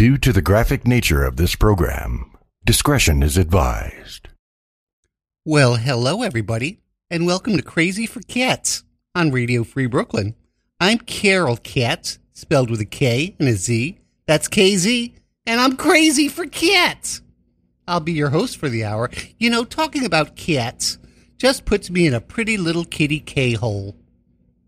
[0.00, 4.30] Due to the graphic nature of this program, discretion is advised.
[5.44, 6.80] Well, hello, everybody,
[7.10, 8.82] and welcome to Crazy for Cats
[9.14, 10.34] on Radio Free Brooklyn.
[10.80, 13.98] I'm Carol Katz, spelled with a K and a Z.
[14.26, 15.12] That's KZ,
[15.44, 17.20] and I'm crazy for cats.
[17.86, 19.10] I'll be your host for the hour.
[19.36, 20.96] You know, talking about cats
[21.36, 23.94] just puts me in a pretty little kitty K hole.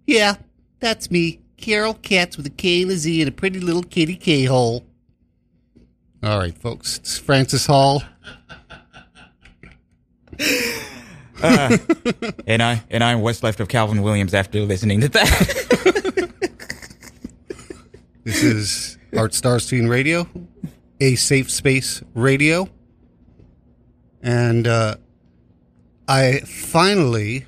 [0.07, 0.35] Yeah,
[0.79, 4.17] that's me, Carol Katz with a K and a Z and a pretty little kitty
[4.17, 4.85] K hole.
[6.23, 8.03] All right, folks, it's Francis Hall.
[12.47, 16.29] And I and I'm what's left of Calvin Williams after listening to that.
[18.25, 20.29] This is Art Starstein Radio,
[21.01, 22.69] a safe space radio.
[24.23, 24.95] And uh,
[26.07, 27.47] I finally,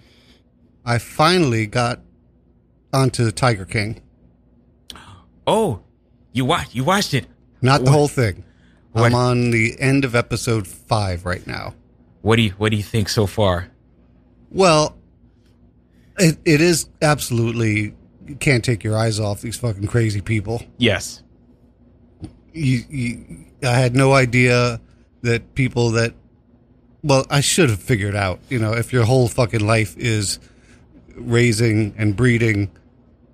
[0.84, 2.01] I finally got
[2.93, 4.03] onto the Tiger King.
[5.47, 5.79] oh,
[6.33, 7.27] you watch you watched it.
[7.62, 8.43] Not the What- whole thing.
[9.01, 11.75] What- I'm on the end of episode five right now.
[12.23, 13.69] What do you what do you think so far?
[14.50, 14.97] Well,
[16.19, 17.95] it, it is absolutely
[18.27, 20.62] you can't take your eyes off these fucking crazy people.
[20.78, 21.22] Yes.
[22.55, 23.25] you, you,
[23.62, 24.81] I had no idea
[25.22, 26.15] that people that,
[27.03, 30.39] well, I should have figured out, you know, if your whole fucking life is
[31.17, 32.70] raising and breeding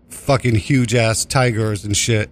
[0.08, 2.30] fucking huge ass tigers and shit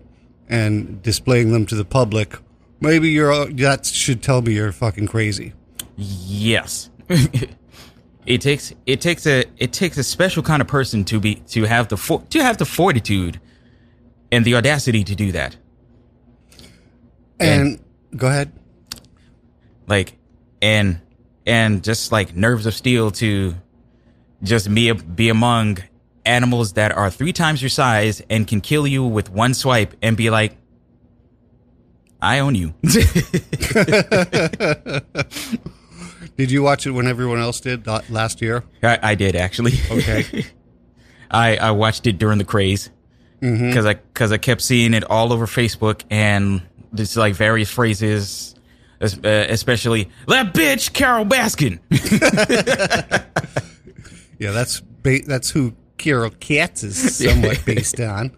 [0.48, 2.36] and displaying them to the public,
[2.80, 5.54] maybe you're, that should tell me you're fucking crazy.
[5.96, 6.90] Yes.
[8.28, 11.64] it takes it takes a it takes a special kind of person to be to
[11.64, 13.40] have the for, to have the fortitude
[14.30, 15.56] and the audacity to do that.
[17.40, 17.82] And
[18.14, 18.52] go ahead.
[19.86, 20.18] Like
[20.60, 21.00] and
[21.46, 23.54] and just like nerves of steel to
[24.42, 25.78] just be be among
[26.26, 30.18] animals that are three times your size and can kill you with one swipe and
[30.18, 30.57] be like
[32.20, 32.74] I own you.
[36.36, 38.64] Did you watch it when everyone else did last year?
[38.82, 39.72] I, I did actually.
[39.90, 40.46] Okay.
[41.30, 42.90] I, I watched it during the craze
[43.40, 46.62] because I because I kept seeing it all over Facebook and
[46.94, 48.54] just like various phrases,
[49.00, 51.78] uh, especially that bitch Carole Baskin.
[54.38, 58.30] Yeah, that's ba- that's who Carol Katz is somewhat based on.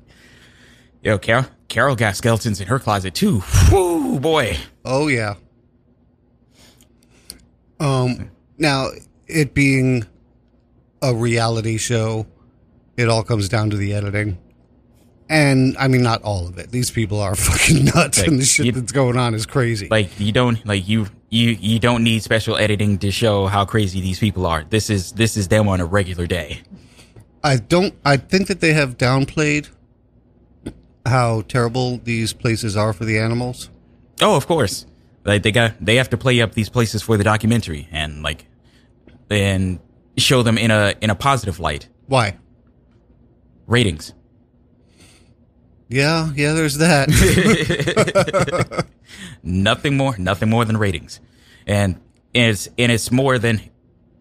[1.02, 3.42] Yo, Carol Carol got skeletons in her closet too.
[3.72, 4.58] Whoo boy.
[4.84, 5.36] Oh yeah.
[7.78, 8.88] Um now
[9.26, 10.04] it being
[11.00, 12.26] a reality show,
[12.96, 14.36] it all comes down to the editing.
[15.28, 16.70] And I mean not all of it.
[16.72, 19.88] These people are fucking nuts Like, and the shit you- that's going on is crazy.
[19.88, 24.00] Like you don't like you you you don't need special editing to show how crazy
[24.00, 24.64] these people are.
[24.64, 26.62] This is this is them on a regular day.
[27.44, 29.70] I don't I think that they have downplayed
[31.06, 33.70] how terrible these places are for the animals.
[34.20, 34.86] Oh, of course.
[35.24, 38.46] Like they got they have to play up these places for the documentary and like
[39.30, 39.80] and
[40.16, 41.88] show them in a in a positive light.
[42.06, 42.38] Why?
[43.66, 44.14] Ratings.
[45.88, 47.08] Yeah, yeah, there's that.
[49.42, 51.20] Nothing more, nothing more than ratings.
[51.66, 52.00] And
[52.34, 53.60] and it's and it's more than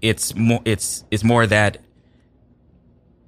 [0.02, 1.78] it's more it's it's more that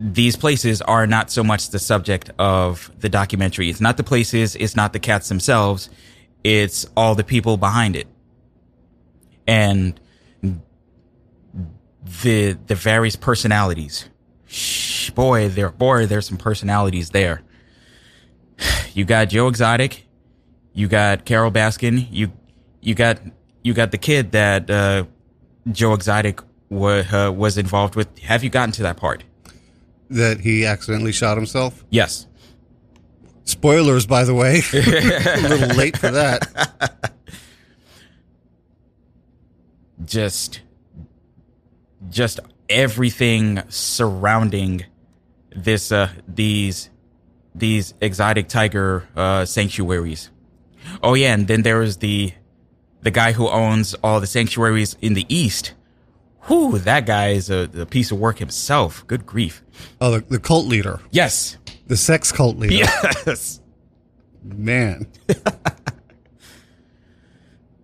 [0.03, 3.69] these places are not so much the subject of the documentary.
[3.69, 5.91] It's not the places, it's not the cats themselves,
[6.43, 8.07] it's all the people behind it.
[9.47, 9.99] And
[12.23, 14.09] the the various personalities.
[14.47, 17.43] Shh, boy, there boy, there's some personalities there.
[18.93, 20.07] You got Joe Exotic,
[20.73, 22.31] you got Carole Baskin, you
[22.81, 23.21] you got
[23.63, 25.03] you got the kid that uh,
[25.71, 28.17] Joe Exotic wa- uh, was involved with.
[28.19, 29.23] Have you gotten to that part?
[30.11, 31.83] That he accidentally shot himself.
[31.89, 32.27] Yes.
[33.43, 34.61] Spoilers, by the way.
[34.73, 37.13] a little late for that.
[40.05, 40.61] Just
[42.09, 44.83] just everything surrounding
[45.55, 46.89] this uh these
[47.53, 50.31] these exotic tiger uh sanctuaries.
[51.03, 52.33] Oh yeah, and then there is the
[53.01, 55.73] the guy who owns all the sanctuaries in the east.
[56.47, 59.05] Whew, that guy is a, a piece of work himself.
[59.07, 59.63] Good grief.
[59.99, 61.57] Oh, the, the cult leader, Yes.
[61.87, 62.75] the sex cult leader.
[63.25, 63.61] Yes.
[64.43, 65.05] Man.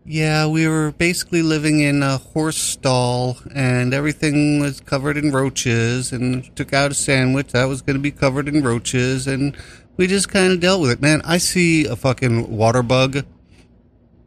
[0.06, 6.12] yeah, we were basically living in a horse stall, and everything was covered in roaches.
[6.13, 9.56] And took out a sandwich that was going to be covered in roaches, and
[9.98, 11.01] we just kind of dealt with it.
[11.01, 13.25] Man, I see a fucking water bug.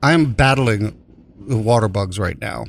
[0.02, 0.96] I'm battling
[1.38, 2.66] the water bugs right now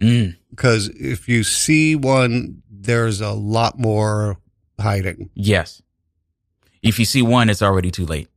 [0.00, 4.38] Mm, because if you see one, there's a lot more
[4.80, 5.30] hiding.
[5.34, 5.80] yes.
[6.82, 8.28] If you see one, it's already too late.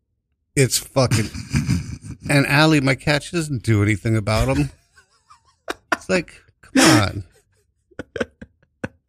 [0.55, 1.29] It's fucking
[2.29, 4.69] And Allie, my cat, she doesn't do anything about them.
[5.93, 7.23] It's like, come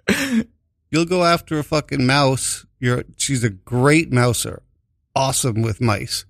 [0.09, 0.47] on.
[0.91, 2.65] You'll go after a fucking mouse.
[2.81, 4.63] You're she's a great mouser.
[5.15, 6.25] Awesome with mice.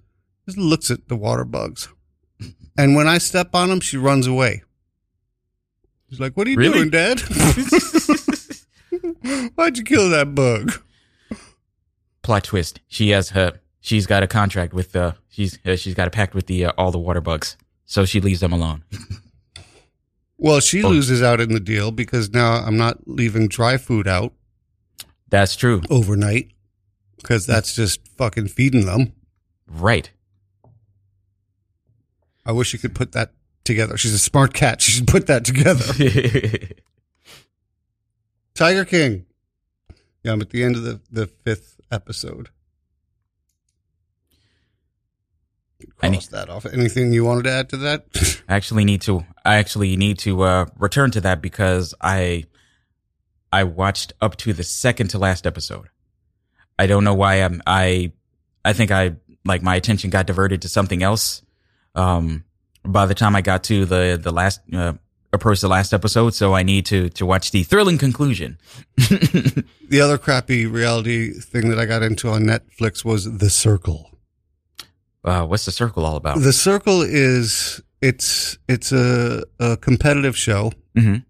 [0.47, 1.89] Just looks at the water bugs.
[2.77, 4.63] And when I step on them, she runs away.
[6.11, 6.75] She's like, What are you Really?
[6.75, 7.21] doing, Dad?
[9.55, 10.73] Why'd you kill that bug?
[12.23, 13.61] Plot twist: She has her.
[13.81, 15.13] She's got a contract with uh.
[15.29, 18.21] She's uh, she's got a pact with the uh, all the water bugs, so she
[18.21, 18.85] leaves them alone.
[20.41, 20.89] Well, she Oh.
[20.91, 24.33] loses out in the deal because now I'm not leaving dry food out
[25.29, 25.83] That's true.
[25.91, 26.53] overnight
[27.17, 29.15] because that's just fucking feeding them.
[29.67, 30.13] Right.
[32.47, 33.33] I wish you could put that
[33.69, 33.97] together.
[33.97, 34.81] She's a smart cat.
[34.83, 35.85] She should put that together.
[38.55, 39.27] Tiger King.
[40.25, 42.49] Yeah, I'm at the end of the, the fifth episode.
[46.03, 46.67] I Cross that off.
[46.67, 48.07] Anything you wanted to add to that?
[48.49, 52.45] I actually need to I actually need to uh return to that because I
[53.53, 55.89] I watched up to the second to last episode.
[56.79, 58.13] I don't know why I'm I
[58.65, 61.43] I think I like my attention got diverted to something else.
[61.95, 62.45] Um
[62.89, 64.95] by the time I got to the the last uh,
[65.33, 68.59] approach the last episode, so I need to to watch the thrilling conclusion.
[68.97, 74.11] the other crappy reality thing that I got into on Netflix was The Circle.
[75.25, 76.41] Uh what's the circle all about?
[76.41, 80.73] The Circle is it's it's a, a competitive show.
[80.97, 81.25] Mhm.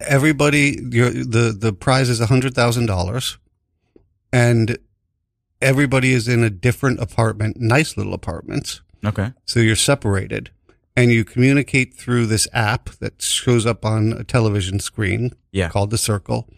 [0.00, 3.36] Everybody, the the prize is a hundred thousand dollars,
[4.32, 4.78] and
[5.60, 8.80] everybody is in a different apartment, nice little apartments.
[9.04, 9.32] Okay.
[9.46, 10.50] So you're separated,
[10.96, 15.68] and you communicate through this app that shows up on a television screen Yeah.
[15.70, 16.48] called the Circle,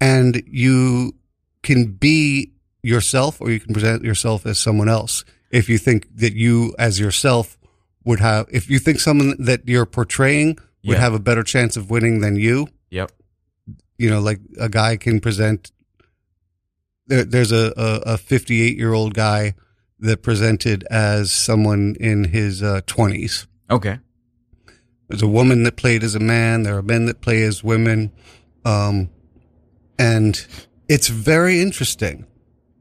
[0.00, 1.14] and you
[1.62, 2.52] can be
[2.82, 5.24] yourself or you can present yourself as someone else.
[5.50, 7.56] If you think that you as yourself
[8.04, 10.98] would have, if you think someone that you're portraying would Yeah.
[11.00, 13.12] have a better chance of winning than you, Yep.
[13.98, 15.70] you know, like a guy can present.
[17.06, 19.54] There, there's a, a, a 58 year old guy
[20.02, 23.46] that presented as someone in his uh, 20s.
[23.70, 23.98] Okay.
[25.08, 26.64] There's a woman that played as a man.
[26.64, 28.12] There are men that play as women.
[28.64, 29.10] Um,
[29.98, 30.44] and
[30.88, 32.26] it's very interesting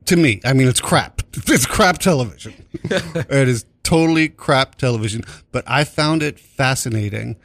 [0.05, 0.41] to me.
[0.43, 1.21] I mean, it's crap.
[1.47, 2.53] It's crap television.
[2.83, 5.23] it is totally crap television.
[5.51, 7.37] But I found it fascinating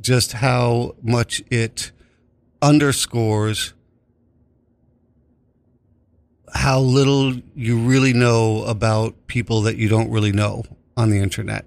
[0.00, 1.90] just how much it
[2.60, 3.74] underscores
[6.52, 10.62] how little you really know about people that you don't really know
[10.96, 11.64] on the internet.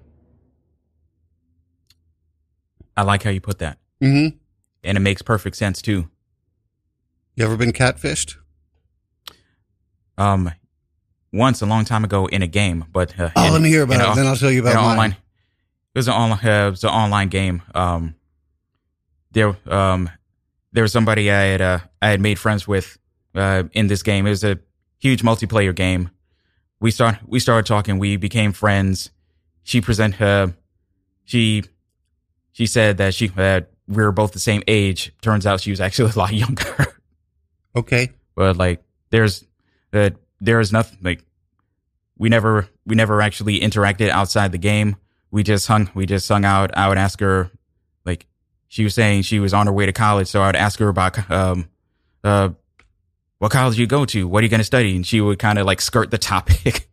[2.96, 3.78] I like how you put that.
[4.00, 4.28] hmm
[4.84, 6.08] And it makes perfect sense too.
[7.34, 8.36] You ever been catfished?
[10.16, 10.50] Um,
[11.32, 13.82] once a long time ago in a game, but uh, Oh, in- let me hear
[13.82, 14.12] about it.
[14.12, 14.84] a- then I'll tell you about mine.
[14.90, 15.10] online.
[15.12, 16.38] It was an online.
[16.46, 17.62] Uh, it was an online game.
[17.74, 18.14] Um,
[19.32, 20.08] there, um,
[20.72, 22.96] there was somebody I had uh, I had made friends with
[23.34, 24.26] uh, in this game.
[24.26, 24.58] It was a
[24.98, 26.10] huge multiplayer game.
[26.80, 27.98] We start we started talking.
[27.98, 29.10] We became friends.
[29.62, 30.54] She present her.
[31.24, 31.64] She
[32.52, 35.12] she said that she that we were both the same age.
[35.22, 36.86] Turns out she was actually a lot younger.
[37.74, 38.10] Okay.
[38.34, 39.44] but like there's
[39.90, 41.22] that there is nothing like
[42.18, 44.96] we never we never actually interacted outside the game
[45.30, 47.50] we just hung we just hung out i would ask her
[48.04, 48.26] like
[48.68, 50.88] she was saying she was on her way to college so i would ask her
[50.88, 51.68] about um
[52.24, 52.48] uh
[53.38, 55.58] what college you go to what are you going to study and she would kind
[55.58, 56.88] of like skirt the topic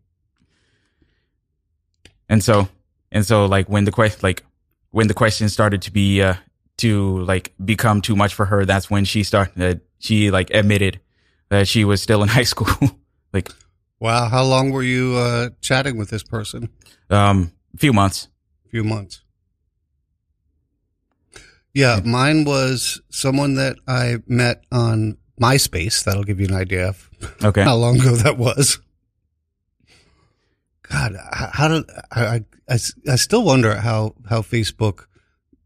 [2.29, 2.67] and so
[3.11, 4.43] and so like when the question like
[4.91, 6.35] when the question started to be uh
[6.77, 10.99] to like become too much for her that's when she started uh, she like admitted
[11.49, 12.67] that she was still in high school
[13.33, 13.49] like
[13.99, 14.27] Wow.
[14.27, 16.67] How long were you uh, chatting with this person?
[17.09, 18.27] um a few months
[18.65, 19.21] A few months.
[21.73, 26.03] Yeah, mine was someone that I met on MySpace.
[26.03, 27.09] That'll give you an idea of
[27.43, 28.79] okay how long ago that was.
[30.89, 35.05] God, how did I, I, I still wonder how, how Facebook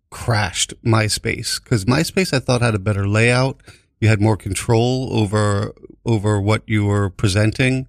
[0.10, 3.62] crashed MySpace because MySpace I thought had a better layout.
[4.00, 5.74] You had more control over
[6.06, 7.88] over what you were presenting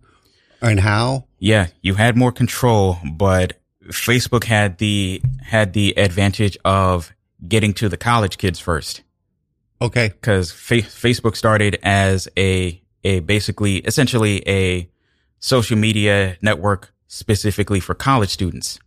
[0.61, 1.25] and how.
[1.39, 3.53] yeah you had more control but
[3.87, 7.13] facebook had the had the advantage of
[7.47, 9.03] getting to the college kids first
[9.81, 14.91] Okay, because fa- Facebook started as a a basically essentially a
[15.39, 18.81] social media network specifically for college students.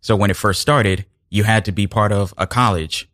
[0.00, 3.08] So when it first started, you had to be part of a college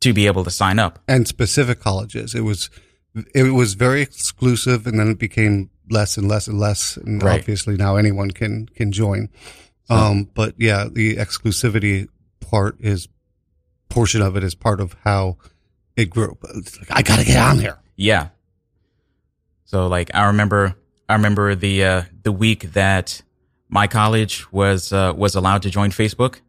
[0.00, 0.98] to be able to sign up.
[1.08, 2.34] and specific colleges.
[2.34, 2.70] It was
[3.34, 6.96] it was very exclusive, and then it became less and less and less.
[6.96, 7.40] And Right.
[7.40, 9.28] obviously now anyone can can join.
[9.90, 12.06] Um, but yeah, the exclusivity
[12.38, 13.08] part is
[13.88, 15.36] portion of it is part of how
[16.06, 17.78] But it's like, I gotta get on there.
[17.96, 18.28] Yeah.
[19.64, 20.74] So like I remember
[21.08, 23.22] I remember the uh the week that
[23.68, 26.40] my college was uh was allowed to join Facebook.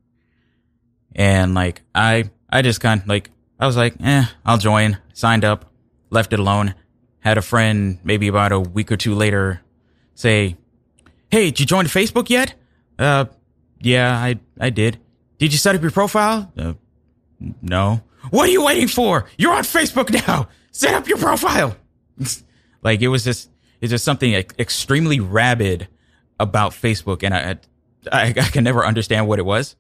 [1.16, 3.30] And like I I just kind of like
[3.60, 5.72] I was like, "Eh, I'll join." Signed up,
[6.10, 6.74] left it alone.
[7.20, 9.62] Had a friend maybe about a week or two later
[10.16, 10.58] say,
[11.30, 12.56] "Hey, did you join Facebook yet?"
[12.98, 13.26] Uh
[13.82, 15.00] yeah, I I did.
[15.38, 16.52] Did you set up your profile?
[16.58, 16.74] Uh,
[17.62, 18.02] no.
[18.32, 19.26] What are you waiting for?
[19.38, 20.48] You're on Facebook now.
[20.72, 21.76] Set up your profile.
[22.82, 23.50] like it was just
[23.82, 25.88] it's just something ex- extremely rabid
[26.40, 27.60] about Facebook, and I,
[28.12, 29.76] I I can never understand what it was.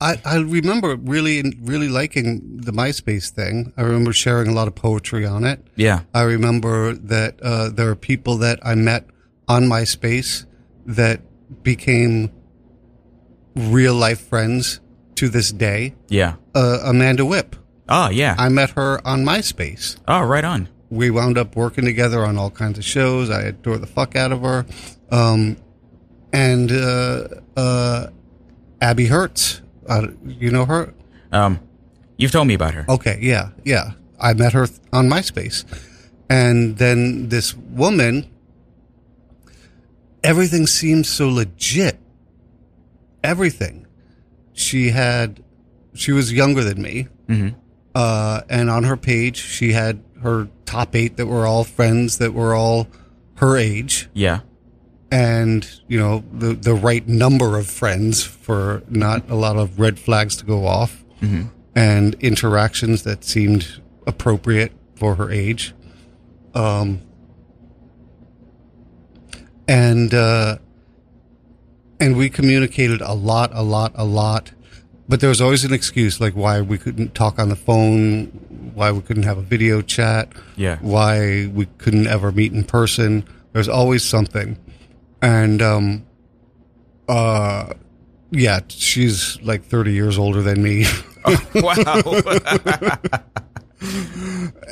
[0.00, 3.72] I, I remember really, really liking the MySpace thing.
[3.76, 5.66] I remember sharing a lot of poetry on it.
[5.74, 9.06] Yeah, I remember that uh, there are people that I met
[9.48, 10.46] on MySpace
[10.86, 11.20] that
[11.64, 12.30] became
[13.56, 14.80] real life friends
[15.18, 15.94] to this day.
[16.08, 16.34] yeah.
[16.54, 17.54] Uh, Amanda Whip.
[17.88, 18.34] Oh yeah.
[18.38, 19.96] I met her on MySpace.
[20.08, 20.68] oh right on.
[20.90, 23.28] We wound up working together on all kinds of shows.
[23.30, 24.64] I adore the fuck out of her.
[25.10, 25.56] Um,
[26.32, 28.06] and uh, uh,
[28.80, 29.60] Abby Hertz.
[29.88, 30.94] Uh, you know her?
[31.32, 31.60] Um,
[32.16, 32.84] you've told me about her.
[32.88, 33.92] Okay, yeah, yeah.
[34.20, 35.64] I met her th- on MySpace.
[36.30, 38.30] And then this woman,
[40.22, 41.98] everything seemed so legit.
[43.22, 43.77] Everything.
[44.58, 45.42] She had,
[45.94, 47.06] she was younger than me.
[47.28, 47.54] Mhm.
[47.94, 52.34] Uh, and on her page, she had her top eight that were all friends that
[52.34, 52.88] were all
[53.36, 54.40] her age Yeah.
[55.12, 59.98] and you know the the right number of friends for not a lot of red
[59.98, 61.04] flags to go off
[61.74, 65.72] and interactions that seemed appropriate for her age
[66.54, 67.00] um
[69.66, 70.58] and uh
[72.00, 74.52] and we communicated a lot a lot a lot
[75.08, 78.26] but there was always an excuse like why we couldn't talk on the phone
[78.74, 80.78] why we couldn't have a video chat Yeah.
[80.80, 83.24] why we couldn't ever meet in person.
[83.52, 84.56] There's always something.
[85.22, 86.06] And um
[87.08, 87.72] uh
[88.30, 90.84] yeah, she's like 30 years older than me.
[91.54, 92.02] wow.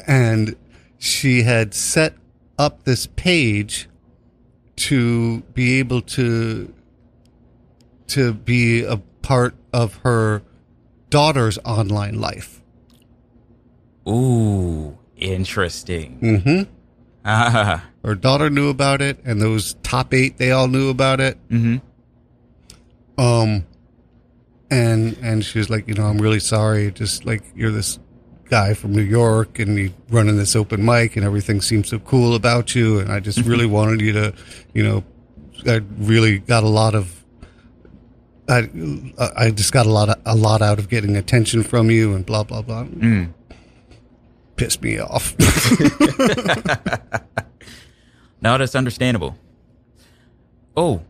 [0.07, 0.55] and
[0.99, 2.15] she had set
[2.59, 3.89] up this page
[4.77, 6.73] to be able to
[8.09, 10.43] to be a part of her
[11.11, 12.63] daughter's online life.
[14.09, 16.19] Ooh, interesting.
[16.21, 16.67] Mhm.
[17.25, 17.85] Ah.
[18.05, 21.37] Her daughter knew about it and those top 8 they all knew about it.
[21.51, 21.81] Mhm.
[23.19, 23.65] Um,
[24.71, 26.91] and and she was like, you know, I'm really sorry.
[26.93, 27.99] Just like you're this
[28.49, 32.35] guy from New York, and you're running this open mic, and everything seems so cool
[32.35, 32.99] about you.
[33.01, 34.33] And I just really wanted you to,
[34.73, 35.05] you know,
[35.67, 37.16] I really got a lot of.
[38.49, 38.69] I
[39.37, 42.25] I just got a lot of, a lot out of getting attention from you, and
[42.25, 42.85] blah blah blah.
[42.85, 43.33] Mm.
[44.57, 45.35] Pissed me off.
[48.41, 49.37] No, that's understandable.
[50.77, 51.03] Oh,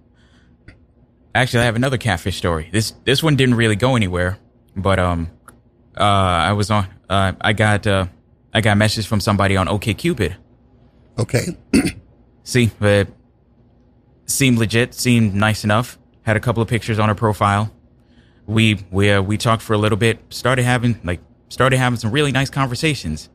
[1.34, 2.68] actually, I have another catfish story.
[2.72, 4.38] This this one didn't really go anywhere,
[4.76, 5.28] but um,
[5.98, 6.86] uh, I was on.
[7.10, 8.06] Uh, I got uh,
[8.54, 10.36] I got a message from somebody on OKCupid.
[11.18, 11.56] okay,
[12.44, 13.08] See, but
[14.26, 15.98] seemed legit, seemed nice enough.
[16.26, 17.72] Had a couple of pictures on her profile.
[18.46, 20.18] We we uh, we talked for a little bit.
[20.30, 23.28] Started having like started having some really nice conversations.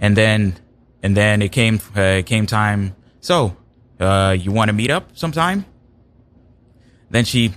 [0.00, 0.56] And then
[1.02, 2.96] and then it came uh, it came time.
[3.20, 3.54] So,
[4.00, 5.66] uh, you want to meet up sometime?
[7.10, 7.52] Then she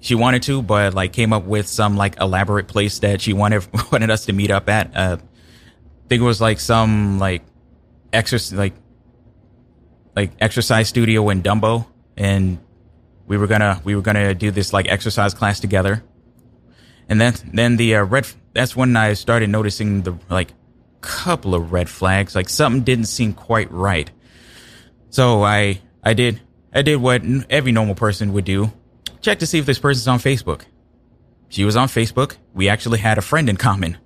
[0.00, 3.66] she wanted to, but like came up with some like elaborate place that she wanted
[3.90, 4.94] wanted us to meet up at.
[4.94, 7.42] Uh, I think it was like some like
[8.12, 8.74] exercise like
[10.14, 11.86] like exercise studio in Dumbo,
[12.18, 12.58] and
[13.26, 16.02] we were gonna we were gonna do this like exercise class together.
[17.08, 20.52] And then then the uh, red that's when I started noticing the like
[21.00, 22.34] couple of red flags.
[22.34, 24.10] Like something didn't seem quite right.
[25.10, 26.40] So I I did
[26.72, 28.72] I did what every normal person would do.
[29.20, 30.62] Check to see if this person's on Facebook.
[31.48, 32.36] She was on Facebook.
[32.54, 33.98] We actually had a friend in common.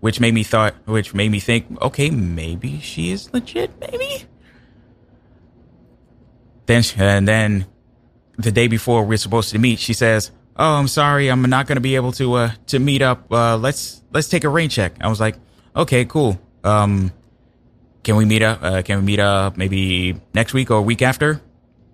[0.00, 4.24] Which made me thought which made me think, okay, maybe she is legit, maybe?
[6.66, 7.66] Then and then
[8.42, 11.76] the day before we're supposed to meet, she says, "Oh, I'm sorry, I'm not going
[11.76, 13.30] to be able to uh to meet up.
[13.32, 15.36] Uh let's let's take a rain check." I was like,
[15.74, 16.40] "Okay, cool.
[16.64, 17.12] Um
[18.02, 21.02] can we meet up uh, can we meet up maybe next week or a week
[21.02, 21.40] after?"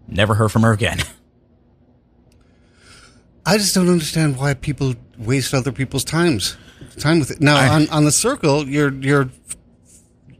[0.08, 0.98] Never heard from her again.
[3.46, 6.56] I just don't understand why people waste other people's times
[6.98, 7.40] time with it.
[7.40, 9.30] Now I- on on the circle, you're you're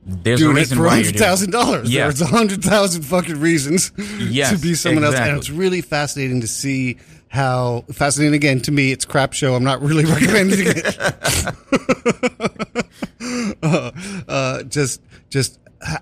[0.09, 1.93] there's a doing it for hundred doing thousand dollars.
[1.93, 2.05] Yeah.
[2.05, 6.41] There's a hundred thousand fucking reasons Yes, to be someone else, and it's really fascinating
[6.43, 6.99] to see
[7.29, 8.35] how fascinating.
[8.35, 9.55] Again, to me, it's a crap show.
[9.57, 10.97] I'm not really recommending it.
[13.63, 13.91] uh,
[14.29, 15.59] uh, just, just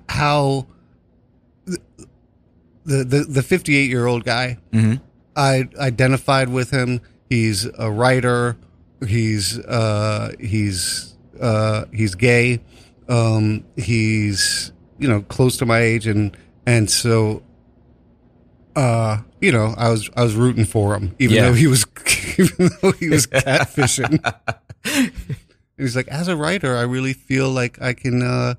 [0.08, 0.66] how
[1.66, 1.78] the
[3.04, 4.58] the the 58 year old guy.
[4.72, 5.00] Mhm.
[5.36, 7.00] I identified with him.
[7.28, 8.56] He's a writer.
[9.06, 12.60] He's uh, he's uh, he's gay.
[13.08, 17.42] Um, he's you know close to my age, and and so
[18.76, 21.42] uh, you know I was I was rooting for him, even Yeah.
[21.48, 21.86] though he was
[22.38, 24.20] even though he was catfishing.
[24.84, 25.12] and
[25.78, 28.54] he's like, as a writer, I really feel like I can uh,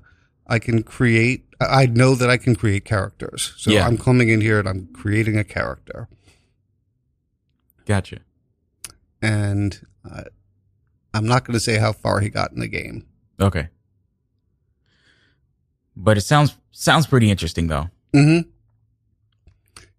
[0.46, 1.42] I can create.
[1.60, 3.54] I know that I can create characters.
[3.56, 3.86] So Yeah.
[3.86, 6.06] I'm coming in here and I'm creating a character
[7.86, 8.18] Gotcha.
[9.22, 10.24] and uh,
[11.14, 13.06] I'm not going to say how far he got in the game.
[13.40, 13.68] Okay.
[15.96, 17.88] But it sounds sounds pretty interesting though.
[18.14, 18.48] Mm-hmm.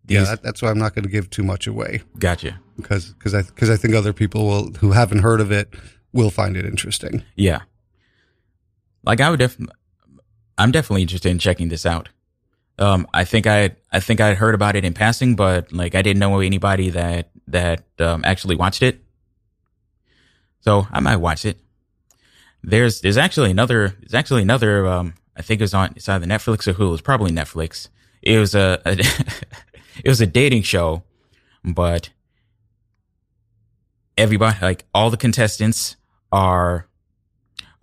[0.08, 2.60] Yeah, that, that's why I'm not going to give too much away Gotcha.
[2.78, 5.74] because because I because I think other people will who haven't heard of it
[6.14, 7.24] will find it interesting.
[7.36, 7.62] Yeah.
[9.04, 9.76] Like I would definitely,
[10.58, 12.10] I'm definitely interested in checking this out.
[12.80, 16.02] Um, I think I, I think I'd heard about it in passing, but like I
[16.02, 19.02] didn't know anybody that, that, um, actually watched it.
[20.62, 21.60] So I might watch it.
[22.64, 26.26] There's, there's actually another, there's actually another, um, I think it was on, it's either
[26.26, 26.94] Netflix or Hulu.
[26.94, 27.90] It's probably Netflix.
[28.22, 28.92] It was a, a
[30.04, 31.04] it was a dating show,
[31.64, 32.10] but
[34.18, 35.96] everybody, like all the contestants
[36.32, 36.88] are,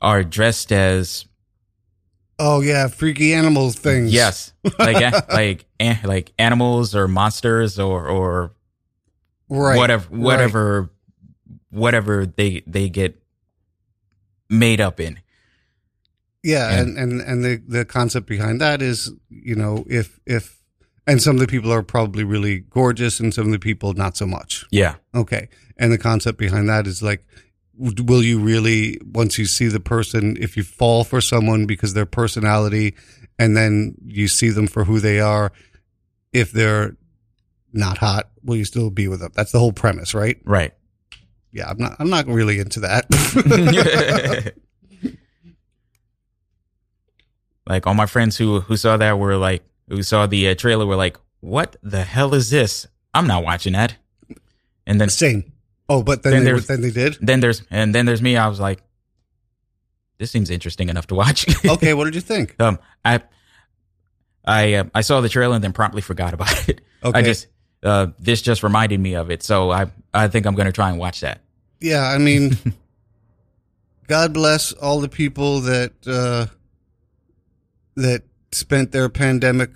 [0.00, 1.26] are dressed as
[2.38, 4.12] Oh yeah, freaky animals things.
[4.12, 5.66] Yes, like like
[6.04, 8.52] like animals or monsters or or
[9.48, 9.76] right.
[9.76, 10.20] whatever right.
[10.20, 10.90] whatever
[11.70, 13.22] whatever they they get
[14.50, 15.20] made up in.
[16.44, 20.60] Yeah, And- and, and the the concept behind that is, you know, if if
[21.06, 24.16] and some of the people are probably really gorgeous, and some of the people not
[24.16, 24.64] so much.
[24.70, 25.48] Yeah, Okay.
[25.76, 27.24] And the concept behind that is like,
[27.76, 32.06] will you really, once you see the person, if you fall for someone because their
[32.06, 32.94] personality
[33.38, 35.50] and then you see them for who they are,
[36.32, 36.96] if they're
[37.72, 39.32] not hot, will you still be with them?
[39.34, 40.38] That's the whole premise, right?
[40.44, 40.72] right.
[41.52, 41.68] Yeah.
[41.68, 43.04] I'm not, I'm not really into that.
[47.66, 50.86] like all my friends who who saw that were like who saw the uh, trailer
[50.86, 52.86] were like, "What the hell is this?
[53.12, 53.96] I'm not watching that."
[54.86, 55.52] And then Same.
[55.88, 57.16] Oh, but then, Then they, then they did?
[57.20, 58.36] then there's and then there's me.
[58.36, 58.82] I was like,
[60.18, 61.94] "This seems interesting enough to watch." Okay.
[61.94, 62.60] What did you think?
[62.60, 63.20] um, I
[64.44, 66.80] I uh, I saw the trailer and then promptly forgot about it.
[67.02, 67.18] Okay.
[67.18, 67.46] I just
[67.82, 70.98] uh, this just reminded me of it, so I I think I'm gonna try and
[70.98, 71.40] watch that.
[71.80, 72.56] Yeah, I mean,
[74.08, 76.46] God bless all the people that uh,
[77.96, 79.70] that spent their pandemic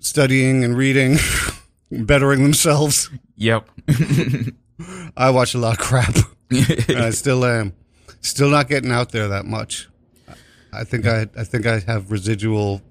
[0.00, 1.18] studying and reading,
[1.90, 3.10] bettering themselves.
[3.36, 3.68] Yep.
[5.16, 6.14] I watch a lot of crap,
[6.50, 7.74] and I still am.
[8.20, 9.88] Still not getting out there that much.
[10.72, 12.82] I think I, I think I have residual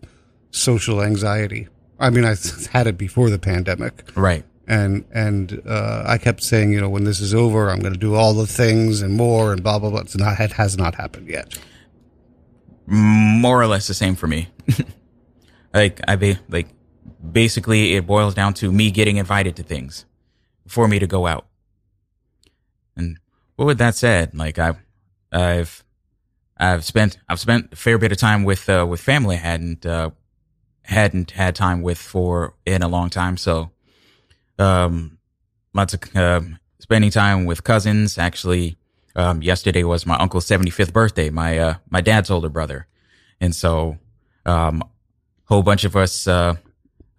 [0.51, 1.67] social anxiety.
[1.99, 2.35] I mean, I
[2.71, 4.43] had it before the pandemic, right.
[4.67, 7.99] and and uh, I kept saying, you know, when this is over, I'm going to
[7.99, 10.01] do all the things and more, and blah blah blah.
[10.01, 11.57] It's not, it has not happened yet.
[12.87, 14.47] More or less the same for me.
[15.73, 16.67] like I be like
[17.31, 20.05] basically it boils down to me getting invited to things
[20.67, 21.45] for me to go out.
[22.95, 23.19] And
[23.55, 24.77] what with that said, like I've
[25.31, 25.83] I've
[26.57, 29.85] I've spent I've spent a fair bit of time with uh, with family I hadn't
[29.85, 30.11] uh,
[30.83, 33.37] hadn't had time with for in a long time.
[33.37, 33.71] So
[34.57, 35.17] um
[35.73, 38.17] lots of um spending time with cousins.
[38.17, 38.77] Actually,
[39.17, 42.87] um, yesterday was my uncle's 75th birthday, my uh, my dad's older brother,
[43.41, 43.97] and so
[44.45, 44.81] um,
[45.45, 46.55] whole bunch of us uh,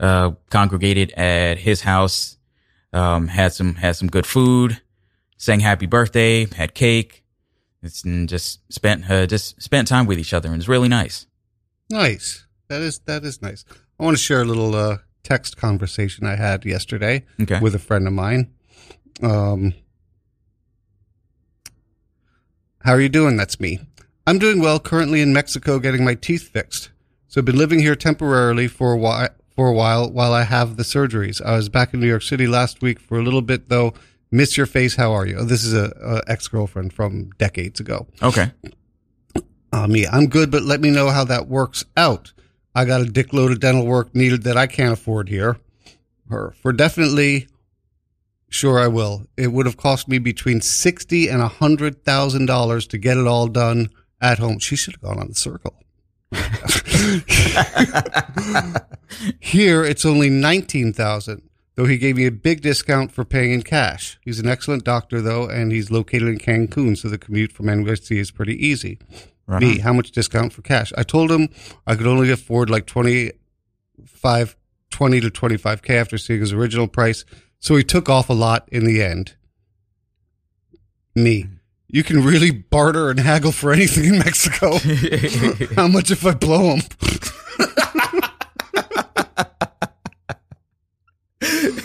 [0.01, 2.37] uh, congregated at his house.
[2.93, 4.81] Um, had some had some good food,
[5.37, 7.23] sang happy birthday, had cake.
[7.83, 11.27] It's and just spent uh, just spent time with each other, and it's really nice.
[11.91, 12.47] Nice.
[12.69, 13.65] That is that is nice.
[14.01, 17.61] I want to share a little uh, text conversation I had yesterday Okay.
[17.61, 18.53] with a friend of mine.
[19.23, 19.75] Um,
[22.81, 23.37] how are you doing?
[23.37, 23.81] That's me.
[24.27, 24.79] I'm doing well.
[24.79, 26.91] Currently in Mexico, getting my teeth fixed.
[27.29, 29.29] So I've been living here temporarily for a while.
[29.57, 31.45] For a while, while I have the surgeries.
[31.45, 33.93] I was back in New York City last week for a little bit, though.
[34.31, 34.95] Miss your face.
[34.95, 35.39] How are you?
[35.39, 38.07] Oh, this is a, a ex girlfriend from decades ago.
[38.23, 38.53] Okay.
[39.73, 42.33] Uh, me, I'm good, but let me know how that works out.
[42.75, 45.59] I got a dickload of dental work needed that I can't afford here.
[46.31, 47.49] Her for definitely.
[48.49, 49.27] Sure, I will.
[49.37, 53.27] It would have cost me between sixty and a hundred thousand dollars to get it
[53.27, 54.59] all done at home.
[54.59, 55.75] She should have gone on the circle.
[59.41, 64.19] Here, it's only 19000 though he gave me a big discount for paying in cash.
[64.23, 68.17] He's an excellent doctor, though, and he's located in Cancun, so the commute from NYC
[68.17, 68.99] is pretty easy.
[69.47, 70.93] Right Me, how much discount for cash?
[70.99, 71.51] I told him
[71.87, 74.57] I could only afford like 25,
[74.91, 77.25] 20 to 25K after seeing his original price,
[77.61, 79.35] so he took off a lot in the end.
[81.15, 81.47] Me,
[81.89, 84.79] you can really barter and haggle for anything in Mexico.
[85.75, 86.81] How much if I blow him?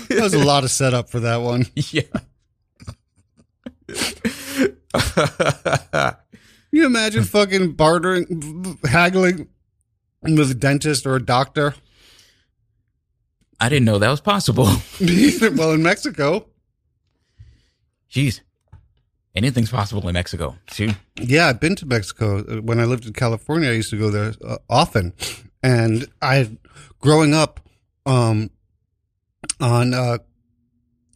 [0.10, 1.66] that was a lot of setup for that one.
[1.76, 2.04] yeah.
[6.72, 9.48] you imagine fucking bartering, haggling
[10.22, 11.76] with a dentist or a doctor?
[13.64, 14.66] I didn't know that was possible.
[15.00, 16.46] well, in Mexico,
[18.12, 18.42] Jeez.
[19.36, 20.56] Anything's possible in Mexico.
[21.20, 22.62] Yeah, I've been to Mexico.
[22.62, 25.14] When I lived in California, I used to go there uh, often.
[25.64, 26.52] And I,
[27.00, 27.60] growing up,
[28.06, 28.52] um,
[29.60, 30.18] on uh,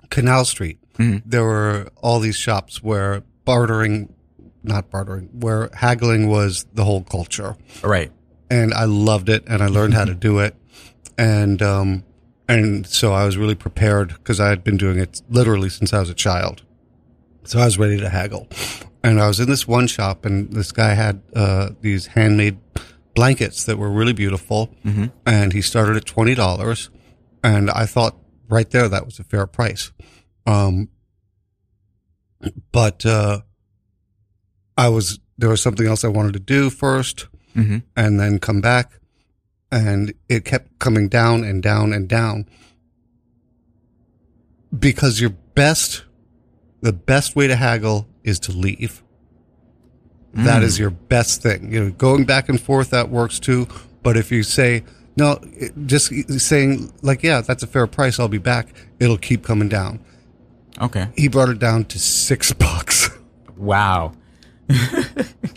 [0.09, 1.21] Canal Street, Mhm.
[1.25, 4.11] there were all these shops where bartering,
[4.63, 7.55] not bartering, where haggling was the whole culture.
[7.83, 8.11] Right.
[8.49, 10.55] and I loved it and I learned how to do it.
[11.17, 12.03] And, um,
[12.49, 15.99] and so I was really prepared because I had been doing it literally since I
[15.99, 16.63] was a child.
[17.43, 18.47] So I was ready to haggle.
[19.03, 22.57] And I was in this one shop and this guy had, uh, these handmade
[23.15, 24.73] blankets that were really beautiful.
[24.85, 25.11] Mhm.
[25.25, 26.89] And he started at $20.
[27.43, 28.17] And I thought
[28.49, 29.91] right there that was a fair price.
[30.45, 30.89] Um,
[32.71, 33.41] but, uh,
[34.77, 37.77] I was, there was something else I wanted to do first Mm-hmm.
[37.95, 38.99] and then come back
[39.71, 42.47] and it kept coming down and down and down.
[44.77, 46.03] Because your best
[46.81, 49.03] the best way to haggle is to leave.
[50.33, 50.81] That is mm.
[50.81, 51.73] your best thing.
[51.73, 53.67] You know going back and forth that works too.
[54.03, 54.83] But if you say
[55.15, 55.39] no
[55.85, 58.67] just saying like yeah that's a fair price i'll be back
[58.99, 59.99] it'll keep coming down.
[60.79, 61.07] Okay.
[61.17, 63.09] he brought it down to six bucks.
[63.55, 64.13] Wow.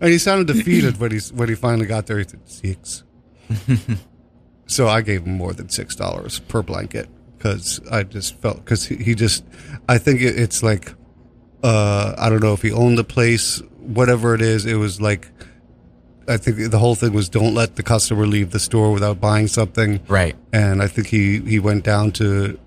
[0.00, 2.18] And he sounded defeated when he when he finally got there.
[2.18, 3.04] He said six.
[4.66, 8.86] so I gave him more than six dollars per blanket because I just felt because
[8.86, 9.44] he, he just
[9.88, 10.94] I think it, it's like
[11.62, 14.66] uh, I don't know if he owned the place, whatever it is.
[14.66, 15.28] It was like
[16.28, 19.48] I think the whole thing was don't let the customer leave the store without buying
[19.48, 20.00] something.
[20.06, 20.36] Right.
[20.52, 22.58] And I think he he went down to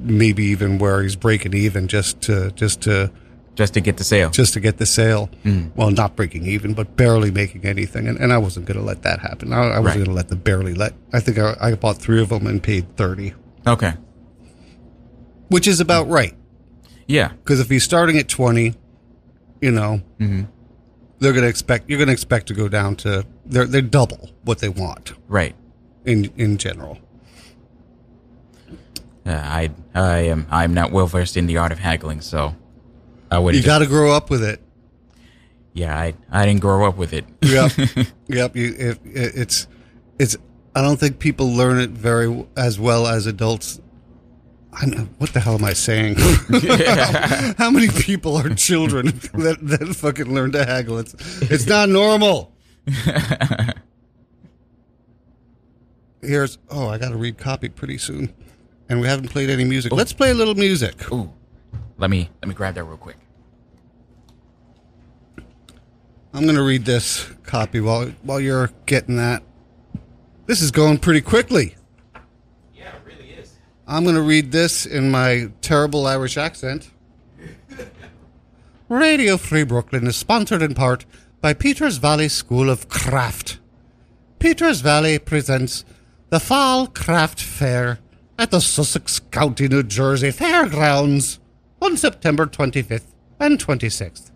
[0.00, 3.12] maybe even where he's breaking even just to just to
[3.58, 4.30] Just to get the sale.
[4.30, 5.28] just to get the sale.
[5.74, 8.06] Well, not breaking even, but barely making anything.
[8.06, 9.52] And, and I wasn't going to let that happen.
[9.52, 9.94] I, I wasn't Right.
[9.96, 10.94] going to let the barely let.
[11.12, 13.34] I think I, I bought three of them and paid 30,
[13.66, 13.94] Okay.
[15.48, 16.34] which is about right.
[17.08, 17.32] Yeah.
[17.32, 18.74] Because if he's starting at 20,
[19.60, 23.66] you know, they're going to expect, you're going to expect to go down to, they're,
[23.66, 25.56] they're double what they want Right.
[26.04, 26.98] in, in general.
[29.26, 32.54] Uh, I I am I'm not well versed in the art of haggling, so
[33.30, 33.54] I would.
[33.54, 34.60] You got to grow up with it.
[35.72, 37.24] Yeah, I I didn't grow up with it.
[37.42, 37.72] Yep.
[38.28, 38.56] yep.
[38.56, 39.68] You, it, it, it's,
[40.18, 40.36] it's,
[40.74, 43.80] I don't think people learn it very as well as adults.
[44.72, 46.16] I know, what the hell am I saying?
[47.58, 50.98] How many people are children that, that fucking learn to haggle?
[50.98, 52.52] It's, it's not normal.
[56.20, 58.34] Here's, oh, I got to read copy pretty soon.
[58.88, 59.92] And we haven't played any music.
[59.92, 59.96] Oh.
[59.96, 61.10] Let's play a little music.
[61.12, 61.32] Ooh,
[61.98, 63.16] let me let me grab that real quick.
[66.34, 69.42] I'm going to read this copy while, while you're getting that.
[70.46, 71.74] This is going pretty quickly.
[72.74, 73.56] Yeah, it really is.
[73.86, 76.90] I'm going to read this in my terrible Irish accent.
[78.90, 81.06] Radio Free Brooklyn is sponsored in part
[81.40, 83.58] by Peters Valley School of Craft.
[84.38, 85.84] Peters Valley presents
[86.28, 88.00] the Fall Craft Fair
[88.38, 91.40] at the Sussex County, New Jersey Fairgrounds
[91.80, 94.30] on September 25th and 26th.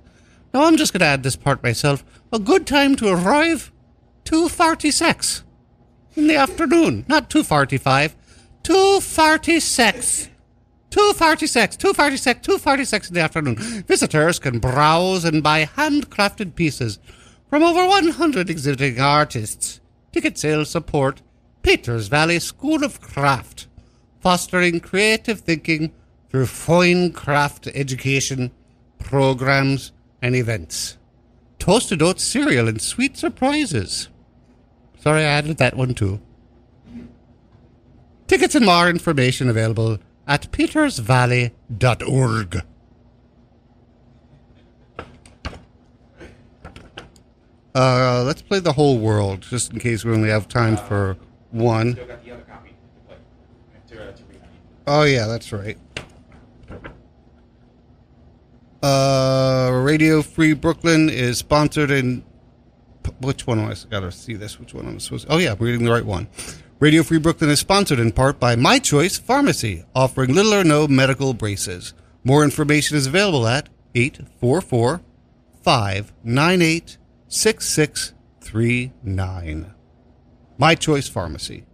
[0.53, 2.05] Now, I'm just going to add this part myself.
[2.33, 3.73] A good time to arrive
[4.25, 5.43] 2.46
[6.17, 8.15] in the afternoon, not 2.45.
[8.63, 10.29] 2.46.
[10.91, 13.57] 2.46, 2.46, 2.46 in the afternoon.
[13.57, 16.99] Visitors can browse and buy handcrafted pieces
[17.49, 19.81] from over 100 exhibiting artists.
[20.13, 21.23] Ticket sales support
[21.63, 23.69] Peters Valley School of Craft,
[24.21, 25.95] fostering creative thinking
[26.33, 28.51] through fine craft education,
[28.99, 29.93] programs,
[30.23, 30.97] and events.
[31.59, 34.09] Toasted oat cereal and sweet surprises.
[34.99, 36.23] Sorry, I added that one too.
[38.27, 42.63] Tickets and more information available at petersvalley.org.
[47.75, 51.19] Uh, let's play the whole world, just in case we only have time for
[51.51, 51.93] one.
[51.93, 53.17] Still got the other copy to play.
[53.89, 54.41] To, to read.
[54.87, 55.77] Oh yeah, that's right.
[58.83, 62.25] Uh, Radio Free Brooklyn is sponsored in.
[63.21, 63.75] Which one am I?
[63.91, 64.59] Got to see this.
[64.59, 65.27] Which one am I supposed?
[65.27, 66.27] To, oh yeah, I'm reading the right one.
[66.81, 70.89] Radio Free Brooklyn is sponsored in part by My Choice Pharmacy, offering little or no
[70.89, 71.95] medical braces.
[72.25, 75.01] More information is available at 844
[75.63, 79.75] 598 6639.
[80.59, 81.65] My Choice Pharmacy.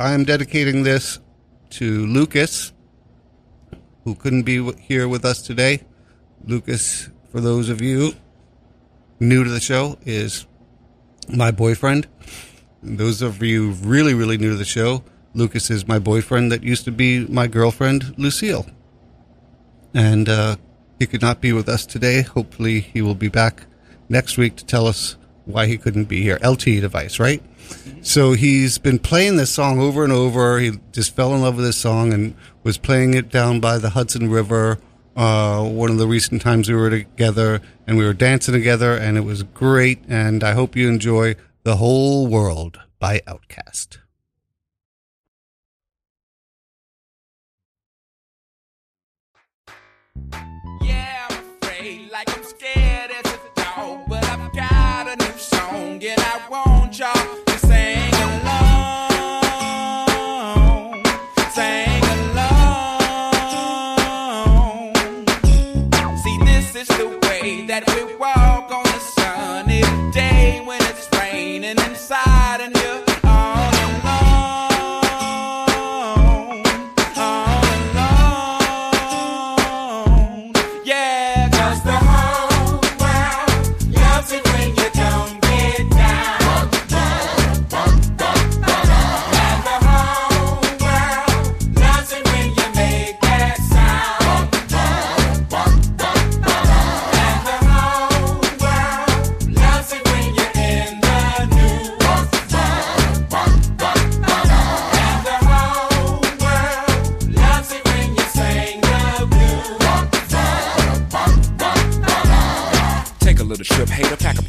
[0.00, 1.20] I am dedicating this
[1.70, 2.72] to Lucas,
[4.08, 5.82] who couldn't be here with us today.
[6.42, 8.14] Lucas, for those of you
[9.20, 10.46] new to the show, is
[11.28, 12.06] my boyfriend.
[12.82, 16.86] Those of you really, really new to the show, Lucas is my boyfriend that used
[16.86, 18.64] to be my girlfriend, Lucille.
[19.92, 20.56] And uh,
[20.98, 22.22] he could not be with us today.
[22.22, 23.66] Hopefully, he will be back
[24.08, 26.38] next week to tell us why he couldn't be here.
[26.38, 27.42] LTE device, right?
[28.02, 30.58] So he's been playing this song over and over.
[30.58, 33.90] He just fell in love with this song and was playing it down by the
[33.90, 34.78] Hudson River.
[35.16, 39.16] Uh, one of the recent times we were together and we were dancing together and
[39.16, 39.98] it was great.
[40.08, 43.98] And I hope you enjoy The Whole World by OutKast.
[50.82, 54.08] Yeah, I'm afraid, like I'm scared as a dog.
[54.08, 57.47] But I've got a new song, and I want y'all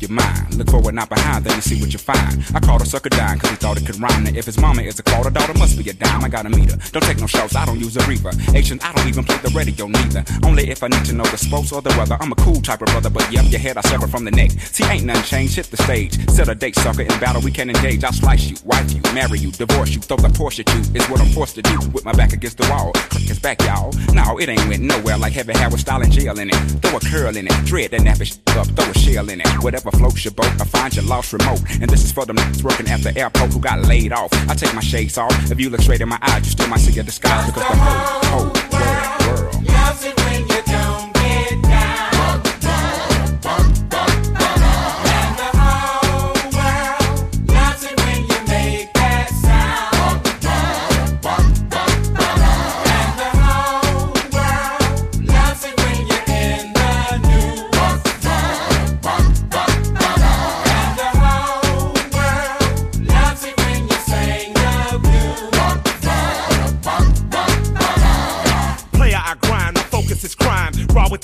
[0.09, 0.55] your mind.
[0.55, 2.43] Look forward, not behind, then you see what you find.
[2.53, 4.23] I called a sucker dime, cause he thought it could rhyme.
[4.23, 6.23] Now, if his mama is a quarter, daughter must be a dime.
[6.23, 6.77] I gotta meet her.
[6.91, 8.31] Don't take no shots, I don't use a reaper.
[8.53, 10.23] Asian, I don't even play the radio neither.
[10.43, 12.17] Only if I need to know the sports or the weather.
[12.19, 14.51] I'm a cool type of brother, but yep, your head I sever from the neck.
[14.51, 16.13] See, ain't nothing changed, hit the stage.
[16.29, 18.03] Set a date, sucker, in battle we can engage.
[18.03, 20.81] I'll slice you, wife you, marry you, divorce you, throw the Porsche at you.
[20.99, 21.77] Is what I'm forced to do.
[21.93, 22.91] With my back against the wall.
[23.11, 23.93] His back, y'all.
[24.13, 26.55] No, it ain't went nowhere like heavy hair with style and jail in it.
[26.81, 29.47] Throw a curl in it, dread that nappy up, throw a shell in it.
[29.63, 31.59] Whatever floats your boat, I find your lost remote.
[31.81, 34.31] And this is for them niggas working at the airport who got laid off.
[34.49, 35.51] I take my shades off.
[35.51, 37.75] If you look straight in my eyes, you still might see a disguise because the
[37.75, 39.69] whole, whole world, world.
[40.01, 40.15] It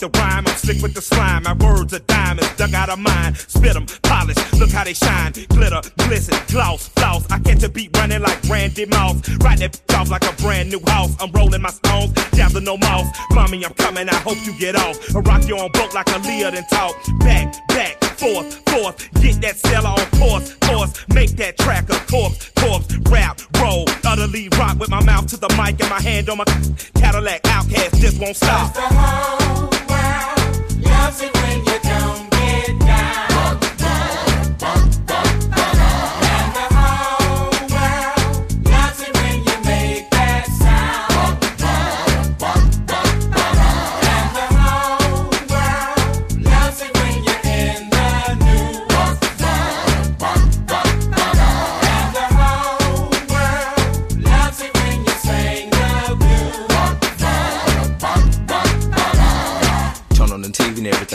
[0.01, 1.43] with the rhyme, I'm slick with the slime.
[1.43, 3.36] My words are diamonds, dug out of mine.
[3.36, 5.34] Spit them, polish, look how they shine.
[5.49, 7.29] Glitter, glisten, gloss, floss.
[7.31, 9.21] I catch a beat running like Randy Moss.
[9.21, 11.15] That bitch off like a brand new house.
[11.21, 13.08] I'm rolling my stones, down no mouse.
[13.31, 14.97] Mommy, I'm coming, I hope you get off.
[15.15, 16.95] I rock you on boat like a Leah and talk.
[17.19, 19.21] Back, back, forth, forth.
[19.21, 21.05] Get that seller on course, course.
[21.13, 22.95] Make that track a corpse, corpse.
[23.09, 26.45] Rap, roll, utterly rock with my mouth to the mic and my hand on my
[26.95, 27.43] Cadillac.
[27.43, 28.73] OutKast just won't stop.
[28.73, 32.94] The whole world loves it when you don't get down.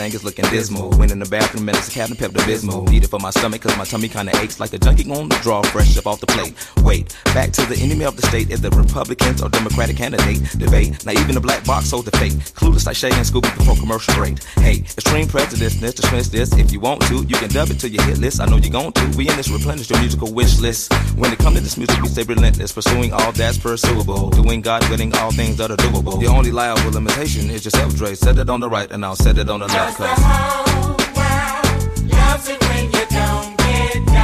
[0.01, 0.89] Everything is looking dismal.
[0.97, 2.89] Went in the bathroom and it's a Captain Pepto Bismol.
[2.89, 5.35] Need it for my stomach cause my tummy kinda aches like a junkie on the
[5.43, 6.53] draw fresh up off the plate.
[6.83, 11.05] Wait, back to the enemy of the state is the Republicans or Democratic candidate debate.
[11.05, 12.33] Now even the black box holds the fake.
[12.57, 14.41] Clueless like Shay and Scooby before commercial break.
[14.55, 16.53] Hey, extreme prejudice, this dismiss this.
[16.57, 18.41] If you want to, you can dub it to your hit list.
[18.41, 19.05] I know you're going to.
[19.17, 20.93] We in this replenish your musical wish list.
[21.15, 24.29] When it comes to this music, we stay relentless, pursuing all that's pursuable.
[24.31, 26.19] Doing God willing all things that are doable.
[26.19, 28.15] The only liable limitation is yourself, Dre.
[28.15, 29.90] Set it on the right and I'll set it on the left.
[29.91, 34.20] The Cause whole world loves it when you don't get.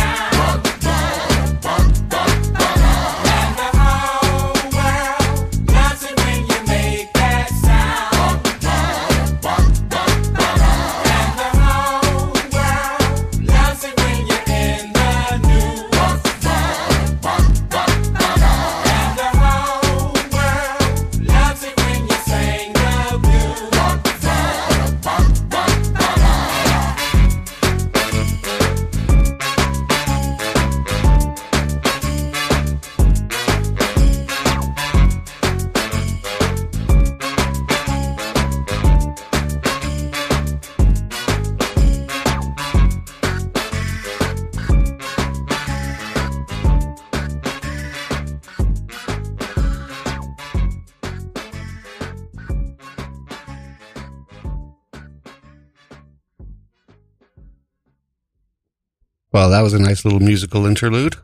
[59.38, 61.16] Well, that was a nice little musical interlude.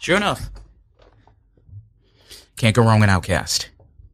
[0.00, 0.48] Sure enough.
[2.56, 3.66] Can't go wrong in OutKast.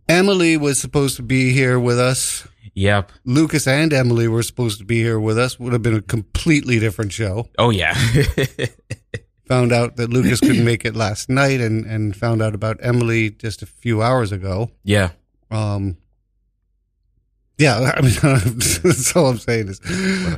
[0.08, 2.48] Emily was supposed to be here with us.
[2.74, 3.12] Yep.
[3.24, 5.60] Lucas and Emily were supposed to be here with us.
[5.60, 7.48] Would have been a completely different show.
[7.58, 7.94] Oh yeah.
[9.46, 13.30] Found out that Lucas couldn't make it last night and, and found out about Emily
[13.30, 14.72] just a few hours ago.
[14.82, 15.10] yeah.
[15.48, 15.96] Um,
[17.62, 19.80] yeah, I mean, that's all I'm saying is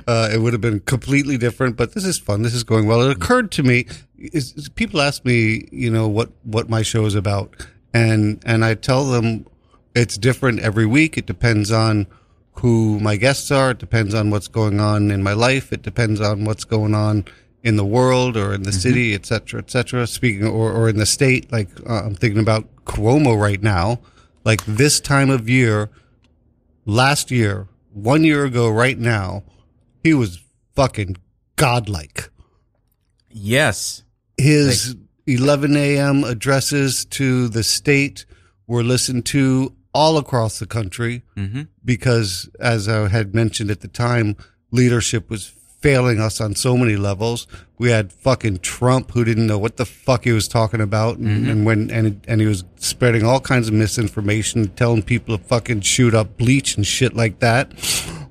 [0.07, 2.43] uh, it would have been completely different, but this is fun.
[2.43, 3.03] This is going well.
[3.03, 3.87] It occurred to me,
[4.19, 7.55] is, is people ask me, you know, what, what my show is about.
[7.95, 9.47] And, and I tell them
[9.95, 11.17] it's different every week.
[11.17, 12.07] It depends on
[12.57, 13.71] who my guests are.
[13.71, 15.73] It depends on what's going on in my life.
[15.73, 17.25] It depends on what's going on
[17.63, 20.07] in the world or in the city, et cetera, et cetera.
[20.07, 24.01] Speaking or, or in the state, like uh, I'm thinking about Cuomo right now.
[24.45, 25.89] Like this time of year,
[26.85, 29.43] last year, one year ago, right now,
[30.03, 30.41] he was
[30.75, 31.17] fucking
[31.57, 32.31] godlike.
[33.31, 34.03] Yes.
[34.37, 36.25] His 11 a.m.
[36.25, 38.27] addresses to the state
[38.67, 41.63] were listened to all across the country Mm-hmm.
[41.85, 44.37] because, as I had mentioned at the time,
[44.71, 45.47] leadership was
[45.81, 47.47] failing us on so many levels.
[47.77, 51.49] We had fucking Trump who didn't know what the fuck he was talking about, and,
[51.49, 55.81] and when and and he was spreading all kinds of misinformation, telling people to fucking
[55.81, 57.73] shoot up bleach and shit like that.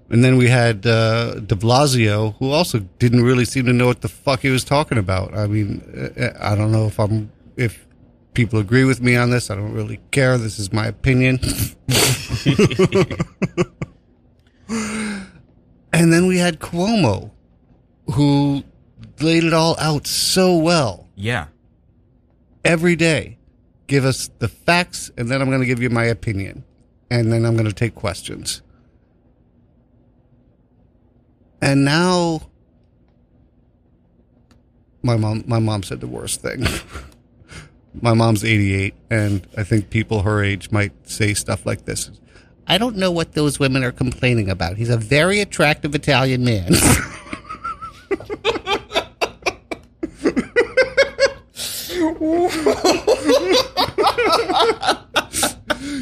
[0.09, 4.01] And then we had uh, De Blasio, who also didn't really seem to know what
[4.01, 5.35] the fuck he was talking about.
[5.35, 5.81] I mean,
[6.17, 7.85] uh, I don't know if I'm if
[8.33, 9.49] people agree with me on this.
[9.49, 10.37] I don't really care.
[10.37, 11.39] This is my opinion.
[15.91, 17.31] and then we had Cuomo,
[18.11, 18.63] who
[19.21, 21.47] laid it all out so well Yeah.
[22.65, 23.37] every day.
[23.87, 26.63] Give us the facts, and then I'm going to give you my opinion,
[27.11, 28.61] and then I'm going to take questions.
[31.61, 32.41] And now,
[35.01, 36.65] my mom, my mom said the worst thing.
[38.01, 42.09] my mom's 88, and I think people her age might say stuff like this.
[42.65, 44.77] I don't know what those women are complaining about.
[44.77, 46.71] He's a very attractive Italian man.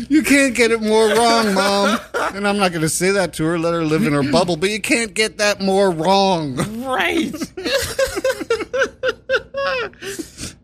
[0.10, 1.98] You can't get it more wrong, Mom.
[2.36, 4.58] And I'm not going to say that to her, let her live in her bubble,
[4.58, 6.56] but you can't get that more wrong.
[6.84, 7.34] Right.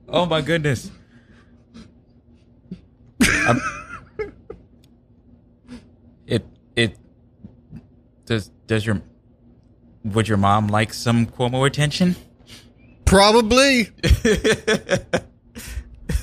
[0.09, 0.91] oh my goodness.
[3.47, 3.61] Um,
[6.25, 6.97] it it
[8.25, 9.01] does does your
[10.03, 12.17] would your mom like some Cuomo attention?
[13.05, 13.89] Probably.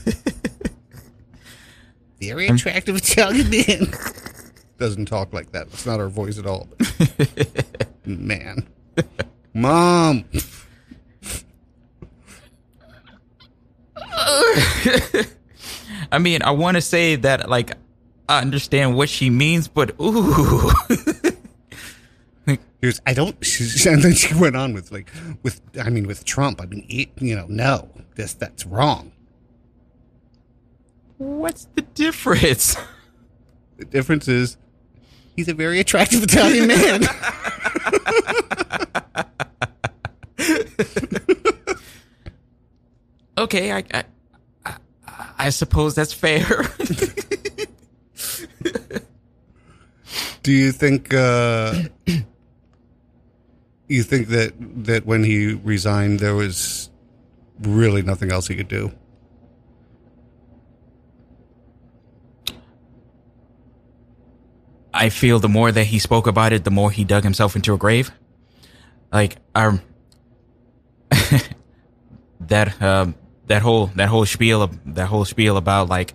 [2.20, 3.92] Very attractive Italian man.
[4.78, 5.68] Doesn't talk like that.
[5.68, 6.68] It's not our voice at all.
[8.04, 8.66] man.
[9.52, 10.24] Mom.
[16.10, 17.72] I mean, I want to say that like
[18.28, 20.72] I understand what she means, but ooh.
[23.06, 25.10] I don't, she, and then she went on with like,
[25.42, 29.12] with, I mean, with Trump, I mean, it, you know, no, this, that's wrong.
[31.24, 32.76] What's the difference?
[33.76, 34.56] The difference is
[35.34, 37.02] he's a very attractive Italian man.
[43.38, 44.04] okay, I, I,
[44.64, 44.76] I,
[45.36, 46.46] I suppose that's fair.
[50.44, 51.74] Do you think uh,
[53.88, 54.52] you think that
[54.84, 56.90] that when he resigned there was
[57.58, 58.92] really nothing else he could do?
[64.94, 67.74] I feel the more that he spoke about it, the more he dug himself into
[67.74, 68.10] a grave.
[69.12, 69.80] Like, um,
[72.40, 73.14] that um,
[73.46, 76.14] that whole that whole spiel of that whole spiel about like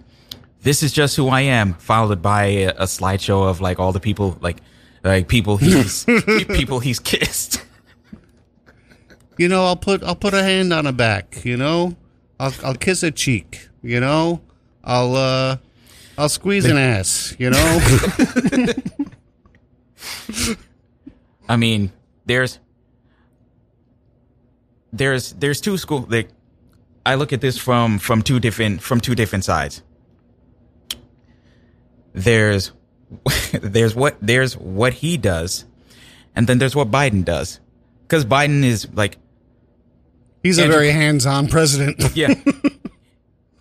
[0.62, 4.00] this is just who I am, followed by a, a slideshow of like all the
[4.00, 4.58] people like
[5.04, 6.06] like people he's
[6.48, 7.64] people he's kissed.
[9.38, 11.46] You know, I'll put I'll put a hand on a back.
[11.46, 11.96] You know,
[12.40, 13.70] I'll I'll kiss a cheek.
[13.82, 14.42] You know,
[14.84, 15.58] I'll uh
[16.20, 17.34] I'll squeeze an ass.
[17.40, 17.80] You know,
[21.50, 21.94] I mean,
[22.26, 22.60] there's
[24.92, 26.28] there's there's two school like
[27.06, 29.82] I look at this from from two different from two different sides.
[32.12, 32.74] There's
[33.54, 35.64] there's what there's what he does,
[36.36, 37.62] and then there's what Biden does.
[38.02, 39.18] Because Biden is like
[40.44, 42.04] he's a very hands-on president.
[42.14, 42.34] yeah.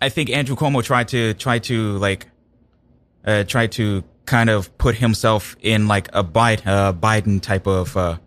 [0.01, 2.27] I think Andrew Cuomo tried to try to like
[3.25, 7.97] uh try to kind of put himself in like a Biden uh, Biden type of
[7.97, 8.17] uh,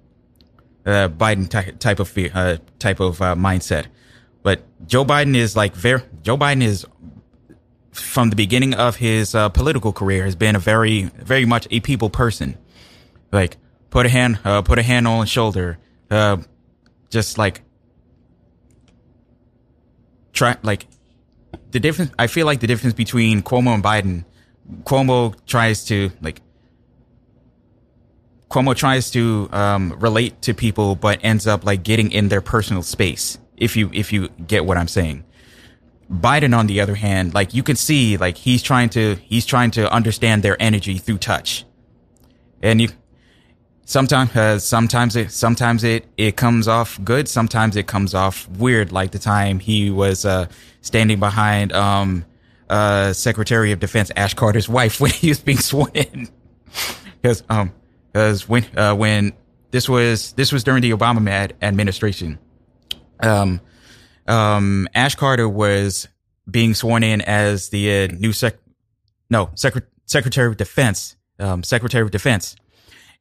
[0.85, 3.87] uh Biden ty- type of fear, uh, type of uh, mindset.
[4.43, 6.85] But Joe Biden is like very Joe Biden is
[7.93, 12.11] from the beginning of his political career has been a very very much a people
[12.11, 12.59] person.
[13.31, 13.57] Like
[13.91, 15.79] put a hand put a hand on his shoulder
[17.11, 17.63] just like
[20.33, 20.87] try like
[21.71, 24.25] the difference I feel like the difference between Cuomo and Biden
[24.85, 26.41] Cuomo tries to like
[28.51, 32.83] Cuomo tries to um, relate to people but ends up like getting in their personal
[32.83, 35.25] space if you if you get what I'm saying.
[36.11, 39.71] Biden on the other hand like you can see like he's trying to he's trying
[39.73, 41.65] to understand their energy through touch.
[42.63, 42.89] And you
[43.85, 48.93] sometimes uh, sometimes it sometimes it it comes off good sometimes it comes off weird
[48.93, 50.47] like the time he was uh
[50.81, 52.25] standing behind um
[52.73, 56.29] uh secretary of defense ash carter's wife when he was being sworn in
[57.21, 57.73] because um
[58.13, 59.33] because when uh when
[59.71, 62.39] this was this was during the obama ad- administration
[63.21, 63.61] um
[64.27, 66.09] um ash carter was
[66.51, 68.57] being sworn in as the uh, new sec
[69.31, 72.57] no secret secretary of defense um secretary of defense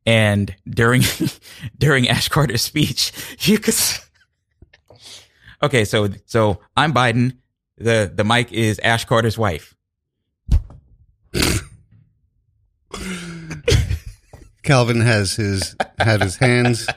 [0.05, 1.03] and during
[1.77, 3.75] during Ash Carter's speech, you could.
[5.63, 7.37] Okay, so so I'm Biden.
[7.81, 9.75] The The mic is Ash Carter's wife.
[14.63, 16.87] Calvin has his had his hands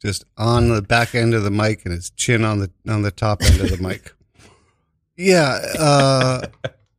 [0.00, 3.10] just on the back end of the mic and his chin on the on the
[3.10, 4.12] top end of the mic.
[5.16, 6.46] Yeah, uh,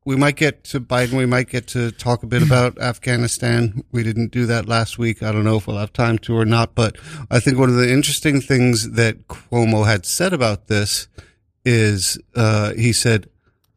[0.06, 1.14] we might get to Biden.
[1.14, 3.84] We might get to talk a bit about Afghanistan.
[3.92, 5.24] We didn't do that last week.
[5.24, 6.76] I don't know if we'll have time to or not.
[6.76, 6.98] But
[7.32, 11.08] I think one of the interesting things that Cuomo had said about this
[11.66, 13.30] is uh, he said,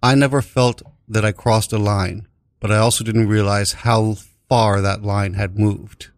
[0.03, 2.29] "I never felt that I crossed a line,
[2.61, 4.17] but I also didn't realize how
[4.49, 6.09] far that line had moved."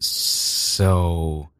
[0.00, 1.50] So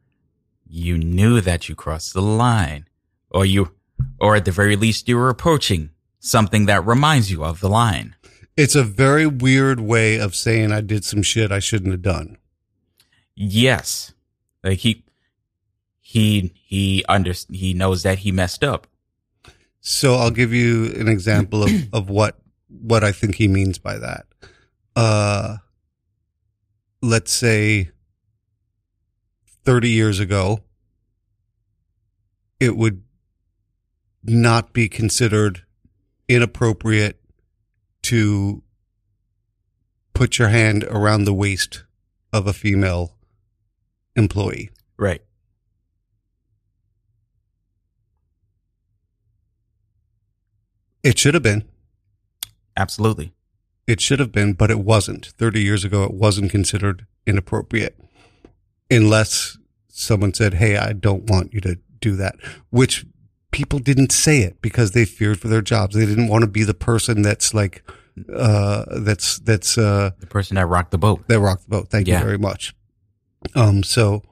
[0.65, 2.87] you knew that you crossed the line,
[3.31, 3.75] or you,
[4.21, 8.15] or at the very least, you were approaching something that reminds you of the line.
[8.57, 12.39] It's a very weird way of saying I did some shit I shouldn't have done.
[13.35, 14.15] Yes,
[14.63, 15.05] like he,
[16.11, 18.87] he, he under he knows that he messed up.
[19.81, 23.99] So I'll give you an example of, of what what I think he means by
[23.99, 24.25] that.
[24.97, 25.59] Uh
[27.03, 27.91] let's say
[29.67, 30.61] 30 years ago
[32.59, 33.03] it would
[34.25, 35.65] not be considered
[36.27, 37.21] inappropriate
[38.05, 38.63] to
[40.15, 41.85] put your hand around the waist
[42.33, 43.15] of a female
[44.17, 44.71] employee.
[44.97, 45.23] Right.
[51.03, 51.65] It should have been.
[52.77, 53.33] Absolutely.
[53.87, 55.27] It should have been, but it wasn't.
[55.39, 57.99] 30 years ago, it wasn't considered inappropriate
[58.91, 62.37] unless someone said, Hey, I don't want you to do that,
[62.71, 63.05] which
[63.51, 65.95] people didn't say it because they feared for their jobs.
[65.97, 67.83] They didn't want to be the person that's like,
[68.35, 71.27] uh, that's, that's, uh, The person that rocked the boat.
[71.29, 71.89] that rocked the boat.
[71.91, 72.19] Thank Yeah.
[72.19, 72.75] you very much.
[73.55, 74.23] Um, so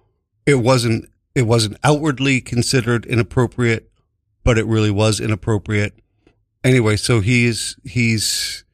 [0.45, 3.91] it wasn't, it wasn't outwardly considered inappropriate,
[4.45, 5.95] but it really was inappropriate.
[6.67, 8.65] Anyway, so he's, he's,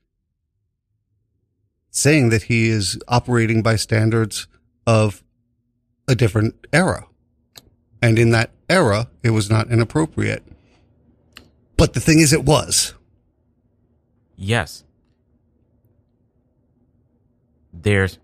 [1.93, 4.49] saying that he is operating by standards
[4.87, 5.23] of
[6.09, 7.07] a different era.
[8.01, 10.43] And in that era, it was not inappropriate.
[11.77, 12.95] But the thing is, it was.
[14.37, 14.83] Yes.
[17.73, 18.19] There's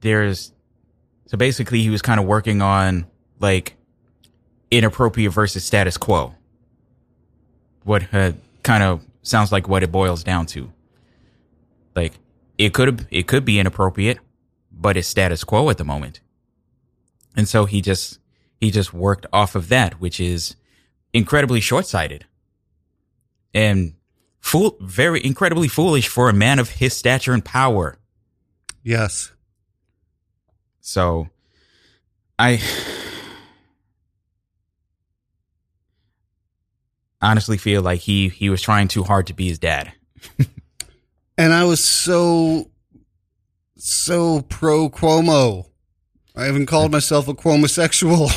[0.00, 0.52] there's
[1.26, 3.06] so basically he was kind of working on
[3.38, 3.76] like
[4.70, 6.34] inappropriate versus status quo.
[7.84, 10.72] What uh, kind of sounds like what it boils down to.
[11.94, 12.14] Like
[12.58, 14.18] it could it could be inappropriate,
[14.70, 16.20] but it's status quo at the moment.
[17.36, 18.18] And so he just
[18.60, 20.56] he just worked off of that, which is
[21.12, 22.26] incredibly short-sighted.
[23.52, 23.94] And
[24.38, 27.96] fool very incredibly foolish for a man of his stature and power.
[28.82, 29.32] Yes.
[30.80, 31.28] So
[32.38, 32.60] I
[37.22, 39.92] honestly feel like he he was trying too hard to be his dad.
[41.40, 42.70] And I was so,
[43.78, 45.64] so pro Cuomo.
[46.36, 48.28] I even called myself a Cuomosexual.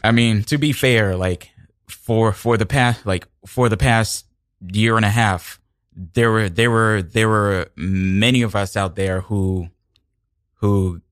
[0.04, 1.50] I mean, to be fair, like
[1.88, 4.24] for for the past like for the past
[4.72, 5.60] year and a half,
[5.96, 9.66] there were there were there were many of us out there who
[10.60, 11.02] who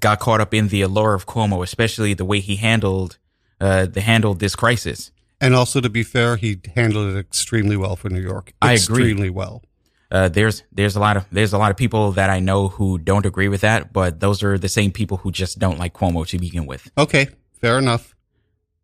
[0.00, 3.18] got caught up in the allure of Cuomo, especially the way he handled
[3.60, 5.10] uh the handled this crisis.
[5.40, 8.52] and also, to be fair, he handled it extremely well for New York.
[8.62, 8.74] I agree.
[8.76, 9.62] Extremely well.
[10.10, 12.98] Uh, there's there's a lot of there's a lot of people that I know who
[12.98, 16.26] don't agree with that, but those are the same people who just don't like Cuomo
[16.28, 16.90] to begin with.
[16.96, 17.28] Okay,
[17.60, 18.14] fair enough.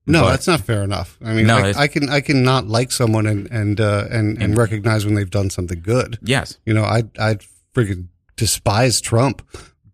[0.07, 1.19] No, But- that's not fair enough.
[1.23, 4.43] I mean, No, I, I can I can not like someone and and uh, and
[4.43, 6.19] and recognize when they've done something good.
[6.23, 7.37] Yes, You know, I I
[7.75, 9.47] freaking despise Trump,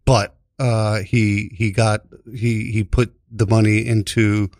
[0.06, 2.02] but uh, he he got
[2.32, 4.50] he he put the money into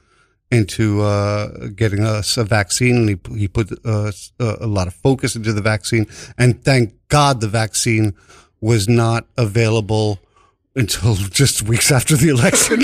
[0.51, 4.95] into uh, getting us a vaccine, and he he put uh, a, a lot of
[4.95, 6.07] focus into the vaccine,
[6.39, 8.15] and thank God the vaccine
[8.61, 10.19] was not available
[10.75, 12.83] until just weeks after the election.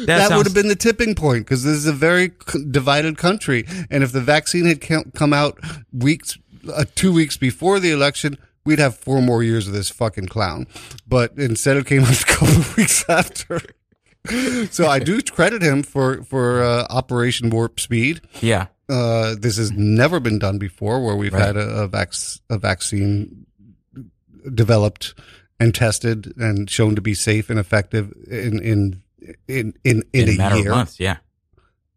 [0.01, 2.65] that, that sounds- would have been the tipping point because this is a very c-
[2.69, 3.65] divided country.
[3.89, 4.81] And if the vaccine had
[5.13, 5.59] come out
[5.93, 6.37] weeks,
[6.71, 10.67] uh, two weeks before the election, we'd have four more years of this fucking clown.
[11.07, 13.61] But instead, it came out a couple of weeks after.
[14.69, 18.21] so I do credit him for for uh, Operation Warp Speed.
[18.41, 18.67] yeah.
[18.89, 21.45] Uh, this has never been done before, where we've Right.
[21.45, 22.13] had a, a, vac-
[22.49, 23.45] a vaccine
[24.53, 25.13] developed
[25.59, 29.01] and tested and shown to be safe and effective in in
[29.47, 30.71] in in, in, in a a matter year.
[30.71, 30.99] of months.
[30.99, 31.17] Yeah,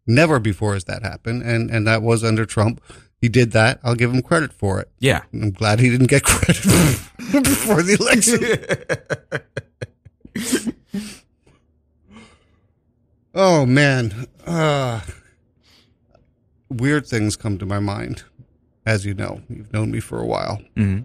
[0.07, 2.81] Never before has that happened, and and that was under Trump.
[3.21, 3.79] He did that.
[3.83, 4.89] I'll give him credit for it.
[4.99, 5.23] yeah.
[5.33, 6.61] I'm glad he didn't get credit
[7.31, 8.39] before the election.
[13.33, 15.01] oh man, uh,
[16.69, 18.23] weird things come to my mind.
[18.85, 20.61] As you know, you've known me for a while.
[20.75, 20.99] hmm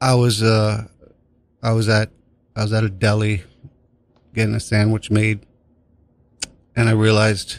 [0.00, 0.88] I was uh,
[1.62, 2.10] I was at
[2.56, 3.44] I was at a deli
[4.34, 5.46] getting a sandwich made,
[6.74, 7.58] and I realized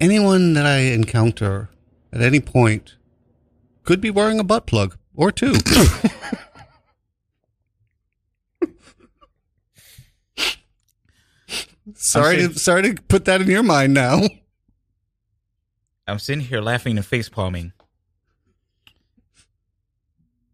[0.00, 1.68] anyone that I encounter
[2.12, 2.96] at any point
[3.82, 5.54] could be wearing a butt plug or two.
[11.94, 14.22] sorry I'm to sorry to put that in your mind now.
[16.06, 17.72] I'm sitting here laughing and face palming.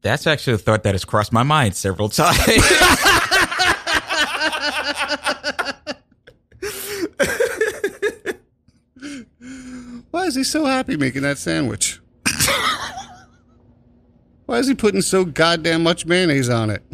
[0.03, 2.39] That's actually a thought that has crossed my mind several times.
[10.31, 11.99] Is he so happy making that sandwich?
[14.47, 16.85] Why is he putting so goddamn much mayonnaise on it?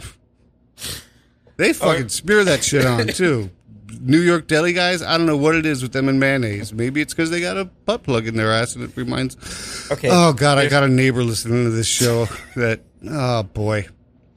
[1.59, 3.51] They fucking smear that shit on too.
[4.01, 6.72] New York deli guys, I don't know what it is with them and mayonnaise.
[6.72, 9.37] Maybe it's because they got a butt plug in their ass and it reminds.
[9.93, 10.09] okay.
[10.11, 12.26] Oh God, I got a neighbor listening to this show.
[12.57, 12.80] That
[13.11, 13.87] oh boy,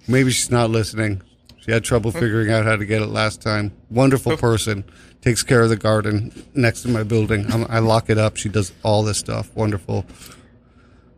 [0.10, 1.22] maybe she's not listening.
[1.62, 3.72] She had trouble figuring out how to get it last time.
[3.90, 4.84] Wonderful person,
[5.22, 7.52] takes care of the garden next to my building.
[7.52, 8.38] I'm, I lock it up.
[8.38, 9.54] She does all this stuff.
[9.56, 10.06] Wonderful.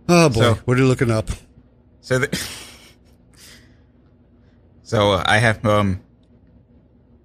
[0.10, 1.30] Oh boy, So- what are you looking up?
[2.04, 2.50] So, the,
[4.84, 6.02] so uh, I have um,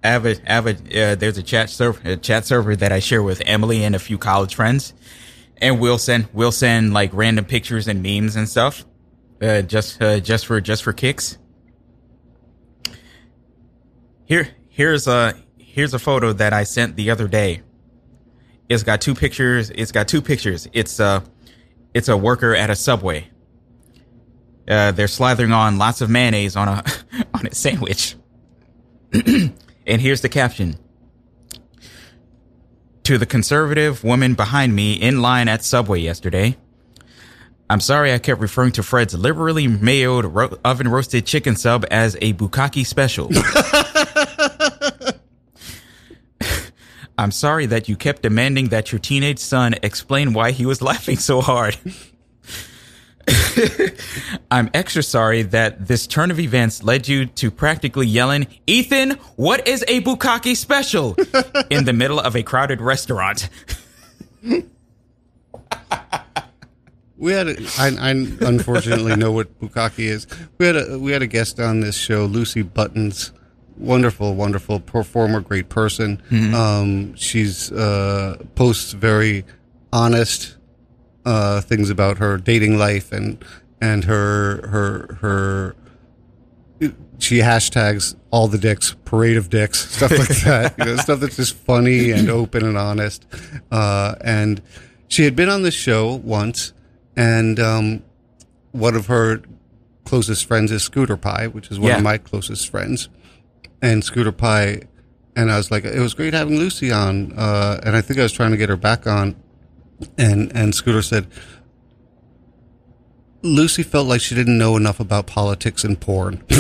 [0.05, 3.23] I have a, I uh, there's a chat server, a chat server that I share
[3.23, 4.93] with Emily and a few college friends,
[5.57, 8.85] and we'll send we'll send like random pictures and memes and stuff,
[9.41, 11.39] uh, just uh, just for just for kicks.
[14.27, 15.35] Here here's a
[15.77, 17.63] here's a photo that I sent the other day.
[18.69, 19.71] It's got two pictures.
[19.71, 20.67] It's got two pictures.
[20.73, 21.21] It's uh
[21.95, 23.31] it's a worker at a subway
[24.69, 26.83] uh, they're slathering on lots of mayonnaise on a
[27.35, 28.17] on a sandwich.
[29.13, 29.53] and
[29.87, 30.77] here's the caption.
[33.05, 36.57] To the conservative woman behind me in line at Subway yesterday.
[37.71, 42.17] I'm sorry I kept referring to Fred's liberally mayoed ro- oven roasted chicken sub as
[42.21, 43.29] a bukkake special.
[47.19, 51.17] I'm sorry that you kept demanding that your teenage son explain why he was laughing
[51.17, 51.77] so hard.
[54.51, 59.67] I'm extra sorry that this turn of events led you to practically yelling, Ethan, what
[59.67, 61.17] is a bukkake special?
[61.71, 63.49] in the middle of a crowded restaurant.
[67.19, 70.27] We had, a, I, I unfortunately know what bukkake is.
[70.59, 73.33] We had a we had a guest on this show, Lucy Buttons,
[73.79, 76.21] wonderful, wonderful performer, great person.
[76.55, 79.45] Um, she's uh, posts very
[79.93, 80.57] honest
[81.25, 83.45] uh, things about her dating life and
[83.81, 85.77] and her her her.
[87.19, 90.75] She hashtags all the dicks, parade of dicks, stuff like that.
[90.79, 93.25] you know, stuff that's just funny and open and honest.
[93.71, 94.61] Uh, and
[95.09, 96.75] she had been on the show once,
[97.17, 98.03] and um,
[98.73, 99.41] one of her
[100.05, 101.97] closest friends is Scooter Pie, which is one Yeah.
[101.97, 103.09] of my closest friends.
[103.83, 104.83] And Scooter Pie,
[105.35, 107.33] and I was like, it was great having Lucy on.
[107.37, 109.37] Uh, and I think I was trying to get her back on.
[110.19, 111.27] And, and Scooter said,
[113.43, 116.43] Lucy felt like she didn't know enough about politics and porn.
[116.49, 116.59] she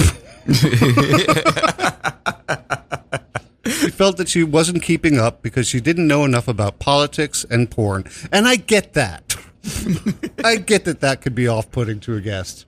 [3.90, 8.04] felt that she wasn't keeping up because she didn't know enough about politics and porn.
[8.30, 9.36] And I get that.
[10.44, 12.66] I get that that could be off putting to a guest.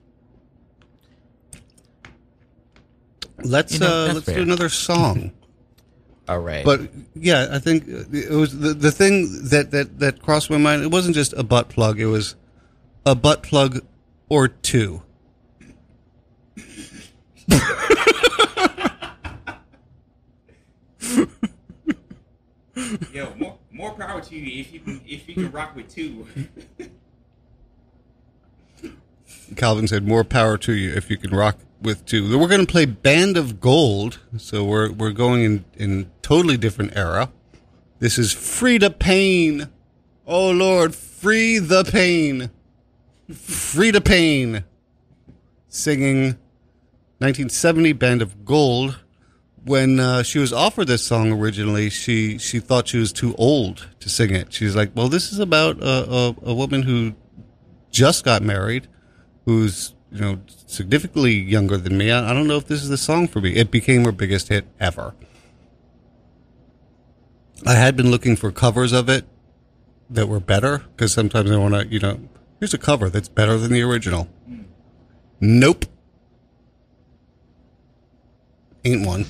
[3.43, 4.35] Let's You know, uh, let's fair.
[4.35, 5.31] do another song.
[6.29, 6.63] All right.
[6.63, 6.81] But
[7.15, 10.83] yeah, I think it was the the thing that that that crossed my mind.
[10.83, 12.35] It wasn't just a butt plug; it was
[13.05, 13.83] a butt plug
[14.29, 15.01] or two.
[23.11, 26.27] Yo, more, more power to you if you can, if you can rock with two.
[29.55, 32.37] Calvin said, "More power to you if you can rock with two.
[32.37, 36.95] We're going to play Band of Gold, so we're we're going in in totally different
[36.95, 37.31] era.
[37.99, 39.69] This is Freda Payne.
[40.25, 42.49] Oh Lord, free the pain.
[43.29, 44.63] Freda Payne
[45.67, 46.37] singing
[47.19, 48.99] 1970 Band of Gold.
[49.65, 53.89] When uh, she was offered this song originally, she she thought she was too old
[53.99, 54.53] to sing it.
[54.53, 57.13] She's like, "Well, this is about a, a, a woman who
[57.91, 58.87] just got married,
[59.45, 62.11] who's you know significantly younger than me.
[62.11, 63.55] I, I don't know if this is the song for me.
[63.55, 65.13] It became her biggest hit ever.
[67.65, 69.25] I had been looking for covers of it
[70.09, 72.19] that were better because sometimes I want to, you know,
[72.59, 74.29] here's a cover that's better than the original.
[75.41, 75.85] Nope,
[78.83, 79.25] ain't one.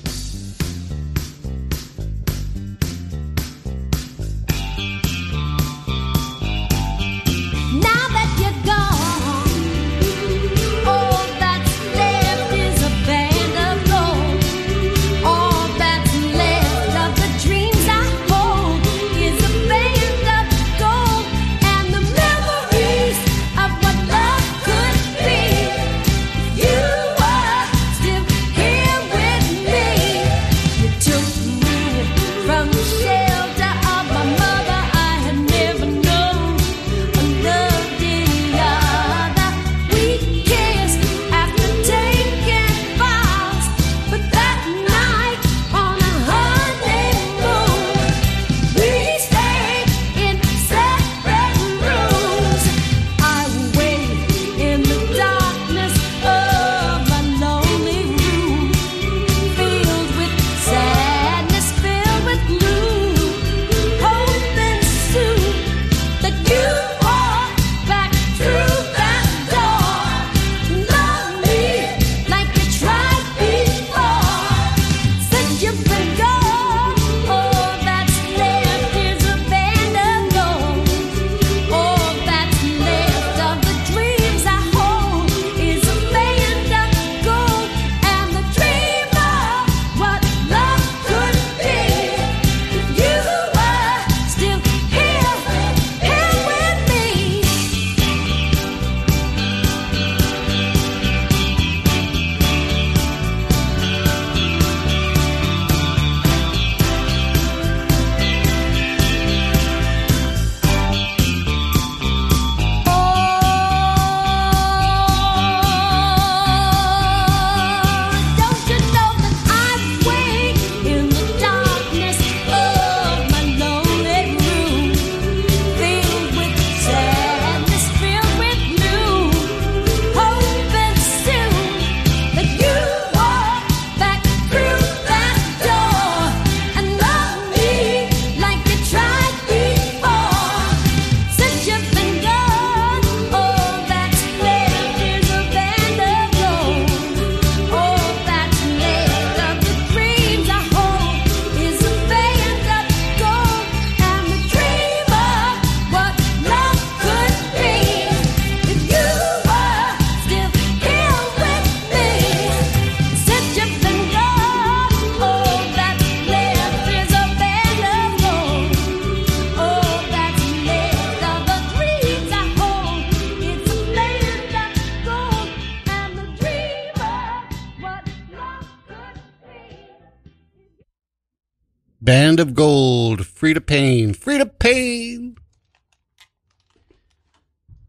[182.40, 185.36] Of Gold, Freda Payne, Freda Payne.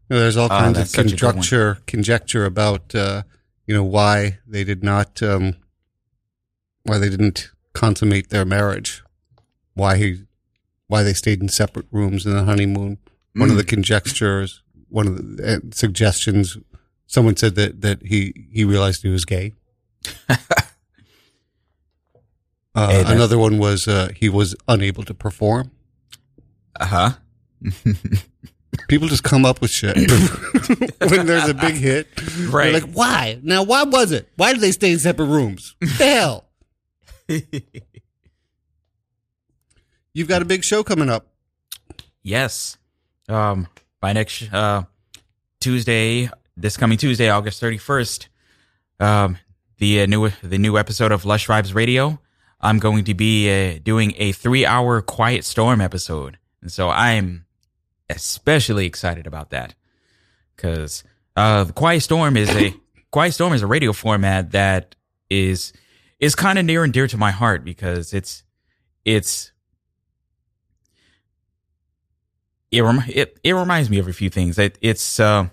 [0.08, 1.32] You know, there's all Ah, kinds of such a good one.
[1.34, 3.22] conjecture, conjecture about, uh,
[3.66, 5.56] you know, why they did not, um,
[6.84, 9.02] why they didn't consummate their marriage,
[9.74, 10.22] why he,
[10.86, 12.98] why they stayed in separate rooms in the honeymoon.
[13.34, 13.52] One Mm.
[13.52, 16.58] of the conjectures, one of the uh, suggestions,
[17.06, 19.54] someone said that that he he realized he was gay.
[22.74, 25.70] Uh, another one was uh, he was unable to perform.
[26.78, 27.10] Uh huh.
[28.88, 29.94] People just come up with shit
[31.08, 32.08] when there's a big hit.
[32.48, 32.72] Right.
[32.72, 33.38] They're like, why?
[33.42, 34.28] Now, why was it?
[34.36, 35.76] Why did they stay in separate rooms?
[35.78, 36.44] What the hell?
[40.14, 41.26] You've got a big show coming up.
[42.22, 42.78] Yes.
[43.28, 43.68] Um,
[44.00, 44.84] by next uh,
[45.60, 48.28] Tuesday, this coming Tuesday, August thirty first,
[49.00, 49.38] um,
[49.78, 52.18] the uh, new the new episode of Lush Vibes Radio.
[52.62, 57.46] I'm going to be uh, doing a three hour Quiet Storm episode, and so I'm
[58.08, 59.74] especially excited about that
[60.54, 61.02] because
[61.36, 62.74] uh, Quiet Storm is a
[63.10, 64.94] Quiet Storm is a radio format that
[65.28, 65.72] is
[66.20, 68.44] is kind of near and dear to my heart because it's
[69.04, 69.50] it's
[72.70, 74.58] it rem- it it reminds me of a few things.
[74.58, 75.48] It, it's uh,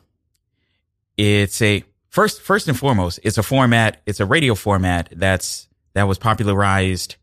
[1.17, 4.01] it's a first first and foremost, it's a format.
[4.05, 7.15] It's a radio format that's that was popularized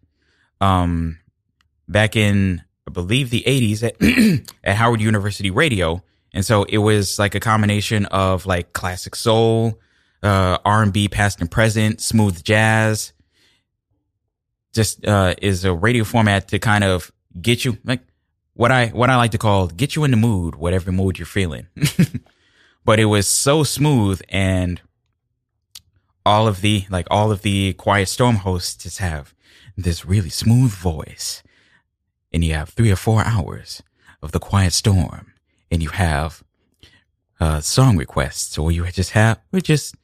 [0.60, 1.18] um
[1.88, 6.04] back in I believe the 80s at, at Howard University Radio.
[6.32, 9.80] And so it was like a combination of like classic soul,
[10.22, 13.12] uh R&B past and present, smooth jazz.
[14.72, 17.10] Just uh is a radio format to kind of
[17.40, 18.00] get you like
[18.54, 21.26] what I what I like to call get you in the mood, whatever mood you're
[21.26, 21.66] feeling.
[22.84, 24.80] but it was so smooth and
[26.26, 29.32] all of the like all of the quiet storm hosts just have
[29.76, 31.42] this really smooth voice.
[32.32, 33.82] And you have three or four hours
[34.20, 35.32] of the quiet storm.
[35.70, 36.42] And you have
[37.40, 39.94] uh song requests or you just have we're just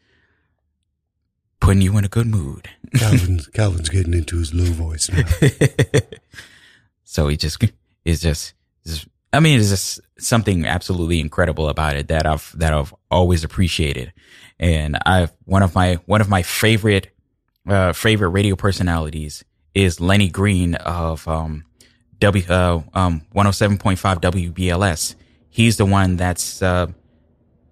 [1.63, 2.69] putting you in a good mood.
[2.95, 5.25] Calvin's, Calvin's getting into his low voice now.
[7.05, 7.63] so he just
[8.05, 8.55] is just,
[8.85, 13.45] just I mean, it's just something absolutely incredible about it that I've that I've always
[13.45, 14.13] appreciated,
[14.63, 17.11] and I one of my one of my favorite
[17.67, 19.45] uh, favorite radio personalities
[19.75, 21.65] is Lenny Green of um,
[22.21, 25.17] W uh, um, one hundred seven point five WBLS.
[25.51, 26.87] He's the one that's uh,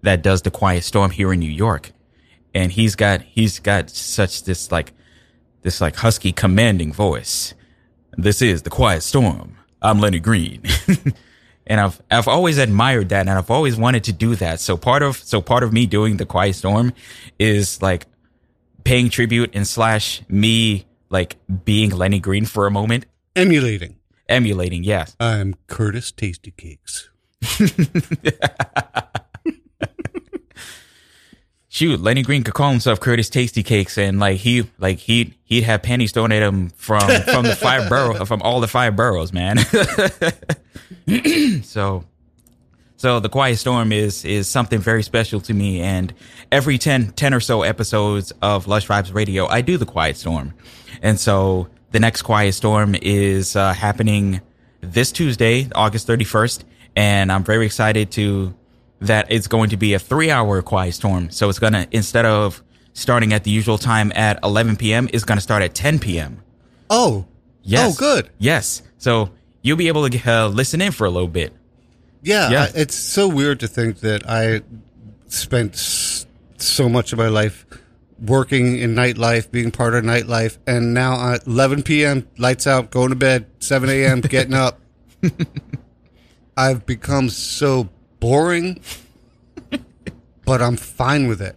[0.01, 1.93] that does the Quiet Storm here in New York,
[2.53, 4.91] and he's got he's got such this like
[5.61, 7.53] this like husky commanding voice.
[8.17, 9.57] This is the Quiet Storm.
[9.81, 10.61] I'm Lenny Green.
[11.67, 14.59] and I've I've always admired that and I've always wanted to do that.
[14.59, 16.93] So part of so part of me doing the Quiet Storm
[17.39, 18.07] is like
[18.83, 23.05] paying tribute and slash me like being Lenny Green for a moment.
[23.35, 23.97] Emulating.
[24.27, 25.15] Emulating, yes.
[25.19, 27.09] I'm Curtis Tasty Cakes.
[31.67, 35.63] Shoot, Lenny Green could call himself Curtis Tasty Cakes, and like he, like he, he'd
[35.63, 39.31] have pennies thrown at him from from the five borough, from all the five boroughs,
[39.31, 39.57] man.
[41.63, 42.05] so,
[42.97, 46.13] so the Quiet Storm is is something very special to me, and
[46.51, 50.53] every 10, 10 or so episodes of Lush Vibes Radio, I do the Quiet Storm,
[51.01, 54.41] and so the next Quiet Storm is uh, happening
[54.81, 58.55] this Tuesday, August thirty first, and I'm very excited to
[59.01, 61.31] that it's going to be a three hour quiet storm.
[61.31, 65.23] So it's going to, instead of starting at the usual time at 11 p.m., it's
[65.23, 66.43] going to start at 10 p.m.
[66.89, 67.25] Oh.
[67.63, 67.95] Yes.
[67.95, 68.29] Oh, good.
[68.37, 68.81] Yes.
[68.97, 69.31] So
[69.61, 71.53] you'll be able to uh, listen in for a little bit.
[72.23, 72.63] Yeah, Yeah.
[72.63, 74.61] I- it's so weird to think that I
[75.27, 75.75] spent
[76.57, 77.65] so much of my life
[78.23, 83.09] working in nightlife, being part of nightlife, and now at 11 p.m., lights out, going
[83.09, 84.79] to bed, 7 a.m., getting up.
[86.57, 87.89] I've become so
[88.19, 88.81] boring,
[90.45, 91.55] but I'm fine with it.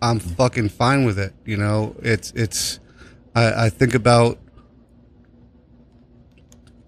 [0.00, 1.32] I'm fucking fine with it.
[1.44, 2.78] You know, it's it's.
[3.34, 4.38] I, I think about.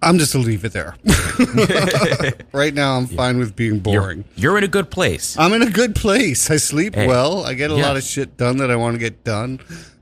[0.01, 0.95] I'm just gonna leave it there.
[2.53, 4.25] right now, I'm fine with being boring.
[4.35, 5.37] You're, you're in a good place.
[5.37, 6.49] I'm in a good place.
[6.51, 7.07] I sleep Hey.
[7.07, 7.45] well.
[7.45, 7.87] I get a Yeah.
[7.87, 9.59] lot of shit done that I want to get done.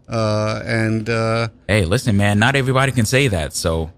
[0.07, 3.53] Uh, and uh, hey, listen, man, not everybody can say that.
[3.53, 3.91] So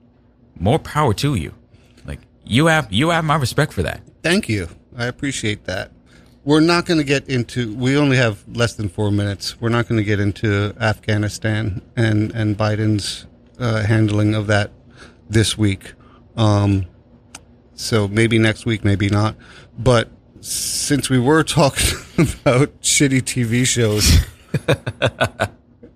[0.59, 1.53] more power to you.
[2.05, 4.01] Like you have, you have my respect for that.
[4.23, 4.67] thank you.
[4.95, 5.91] I appreciate that.
[6.43, 7.75] We're not going to get into.
[7.75, 9.59] We only have less than four minutes.
[9.59, 13.25] We're not going to get into Afghanistan and and Biden's
[13.59, 14.71] uh, handling of that
[15.29, 15.93] this week.
[16.35, 16.85] Um,
[17.73, 19.35] so maybe next week, maybe not.
[19.77, 20.09] But
[20.41, 24.25] since we were talking about shitty TV shows,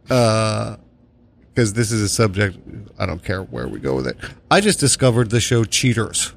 [0.10, 0.78] uh,
[1.54, 2.58] because this is a subject.
[2.98, 4.18] I don't care where we go with it.
[4.50, 6.34] I just discovered the show Cheaters.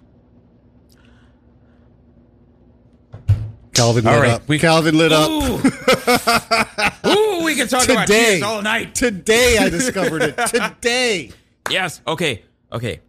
[3.75, 4.49] Calvin lit right, up.
[4.49, 5.29] we- Calvin lit up.
[5.29, 5.57] Ooh,
[7.09, 8.35] Ooh we can talk about Today.
[8.35, 8.95] cheaters all night.
[8.95, 10.37] Today I discovered it.
[10.47, 11.33] Today.
[11.71, 12.01] Yes.
[12.07, 12.43] Okay.
[12.73, 13.01] Okay.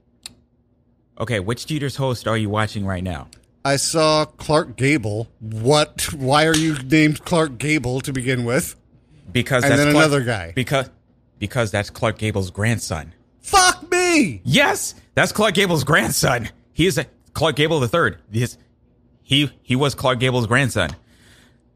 [1.20, 1.40] Okay.
[1.40, 3.28] Which cheaters host are you watching right now?
[3.64, 5.28] I saw Clark Gable.
[5.40, 6.14] What?
[6.14, 8.76] Why are you named Clark Gable to begin with?
[9.32, 10.52] Because And that's then Clark- another guy.
[10.56, 10.90] Because
[11.40, 13.14] because that's Clark Gable's grandson.
[13.42, 14.42] Fuck me.
[14.44, 16.50] Yes, that's Clark Gable's grandson.
[16.74, 18.20] He is a, Clark Gable the third.
[18.32, 18.58] His,
[19.24, 20.92] he he was Clark Gable's grandson.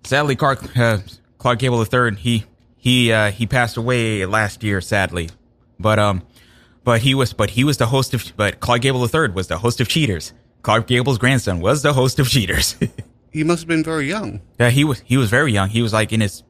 [0.04, 1.00] Sadly, Clark uh,
[1.40, 2.20] Clark Gable the third.
[2.20, 2.46] He
[2.78, 4.80] he uh, he passed away last year.
[4.80, 5.30] Sadly,
[5.80, 6.22] but um,
[6.84, 8.32] but he was but he was the host of.
[8.36, 10.34] But Clark Gable III was the host of Cheaters.
[10.62, 12.76] Clark Gable's grandson was the host of Cheaters.
[13.32, 14.42] He must have been very young.
[14.60, 15.70] yeah, he was he was very young.
[15.70, 16.42] He was like in his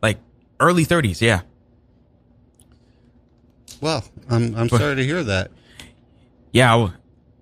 [0.00, 0.18] like
[0.60, 1.20] early thirties.
[1.20, 1.40] Yeah.
[3.80, 5.50] Well, I'm I'm sorry to hear that.
[6.52, 6.92] yeah, I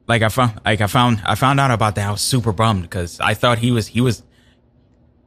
[0.08, 2.08] like I found, like I found, I found out about that.
[2.08, 4.22] I was super bummed because I thought he was, he was,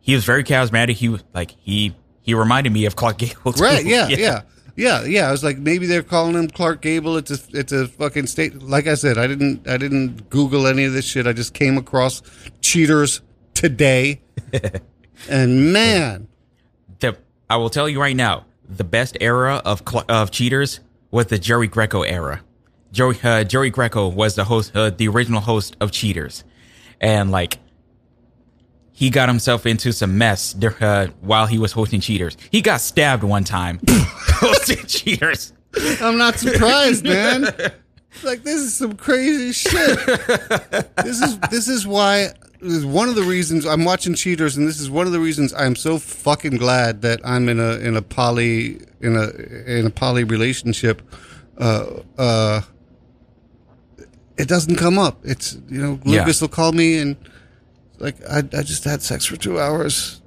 [0.02, 0.93] he was very charismatic.
[0.93, 3.54] He was like he, he reminded me of Clark Gable.
[3.54, 3.64] too.
[3.64, 3.86] Right?
[3.86, 4.41] Yeah, yeah, yeah,
[4.76, 5.03] yeah.
[5.03, 5.28] Yeah.
[5.28, 7.17] I was like, maybe they're calling him Clark Gable.
[7.17, 8.61] It's a it's a fucking state.
[8.61, 11.28] Like I said, I didn't I didn't Google any of this shit.
[11.28, 12.21] I just came across
[12.61, 13.21] cheaters
[13.53, 14.21] today,
[15.30, 16.28] and man,
[16.99, 17.17] The,
[17.49, 21.67] I will tell you right now, the best era of of cheaters was the Jerry
[21.67, 22.41] Greco era.
[22.91, 26.43] Joey uh, Jerry Greco was the host, uh, the original host of Cheaters,
[27.01, 27.57] and like
[28.98, 32.38] he got himself into some mess uh, while he was hosting Cheaters.
[32.50, 35.52] He got stabbed one time hosting Cheaters.
[36.00, 37.43] I'm not surprised, man.
[38.24, 40.00] Like this is some crazy shit.
[41.04, 42.30] This is this is why
[42.62, 45.20] this is one of the reasons I'm watching Cheaters, and this is one of the
[45.20, 49.30] reasons I'm so fucking glad that I'm in a in a poly in a
[49.70, 51.02] in a poly relationship.
[51.58, 52.62] Uh, uh,
[54.38, 55.20] it doesn't come up.
[55.26, 56.22] It's you know Yeah.
[56.22, 57.18] Lucas will call me and
[58.00, 60.22] like I I just had sex for two hours.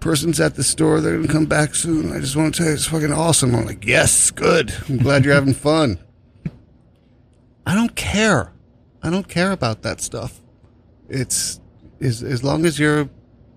[0.00, 1.00] Person's at the store.
[1.00, 2.12] They're gonna come back soon.
[2.12, 3.54] I just want to tell you it's fucking awesome.
[3.54, 4.74] I'm like, yes, good.
[4.88, 5.98] I'm glad you're having fun.
[7.66, 8.52] I don't care.
[9.02, 10.40] I don't care about that stuff.
[11.08, 11.60] It's
[12.00, 13.08] as as long as you're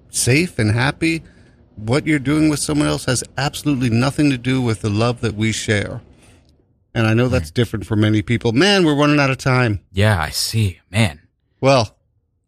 [0.09, 1.23] safe and happy.
[1.75, 5.35] What you're doing with someone else has absolutely nothing to do with the love that
[5.35, 6.01] we share.
[6.93, 8.53] And I know that's different for many people.
[8.53, 9.81] Man, we're running out of time.
[9.91, 11.27] Yeah, I see, man.
[11.59, 11.97] Well,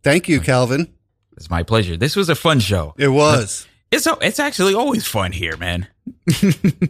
[0.04, 0.94] thank you, Calvin.
[1.38, 1.96] It's my pleasure.
[1.98, 2.94] This was a fun show.
[2.98, 3.68] It was.
[3.92, 5.88] It's it's actually always fun here, man.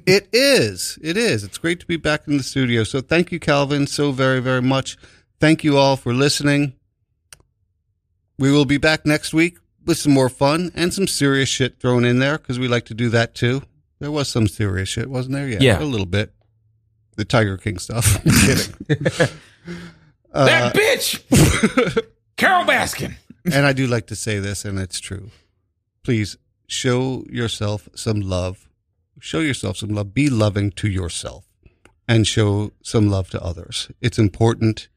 [0.07, 0.97] It is.
[1.03, 1.43] It is.
[1.43, 2.83] It's great to be back in the studio.
[2.83, 4.97] So thank you, Calvin, so very, very much.
[5.39, 6.73] Thank you all for listening.
[8.39, 12.05] We will be back next week with some more fun and some serious shit thrown
[12.05, 13.63] in there because we like to do that too.
[13.99, 15.47] There was some serious shit, wasn't there?
[15.47, 15.81] Yeah, Yeah.
[15.81, 16.33] a little bit.
[17.15, 18.17] The Tiger King stuff.
[18.25, 18.31] I'm
[18.95, 19.27] kidding.
[20.33, 22.03] Uh, that bitch,
[22.35, 23.15] Carole Baskin.
[23.53, 25.31] And I do like to say this, and it's true.
[26.03, 26.37] Please
[26.67, 28.69] show yourself some love.
[29.19, 30.13] Show yourself some love.
[30.13, 31.45] Be loving to yourself
[32.07, 33.89] and show some love to others.
[34.01, 34.87] It's important.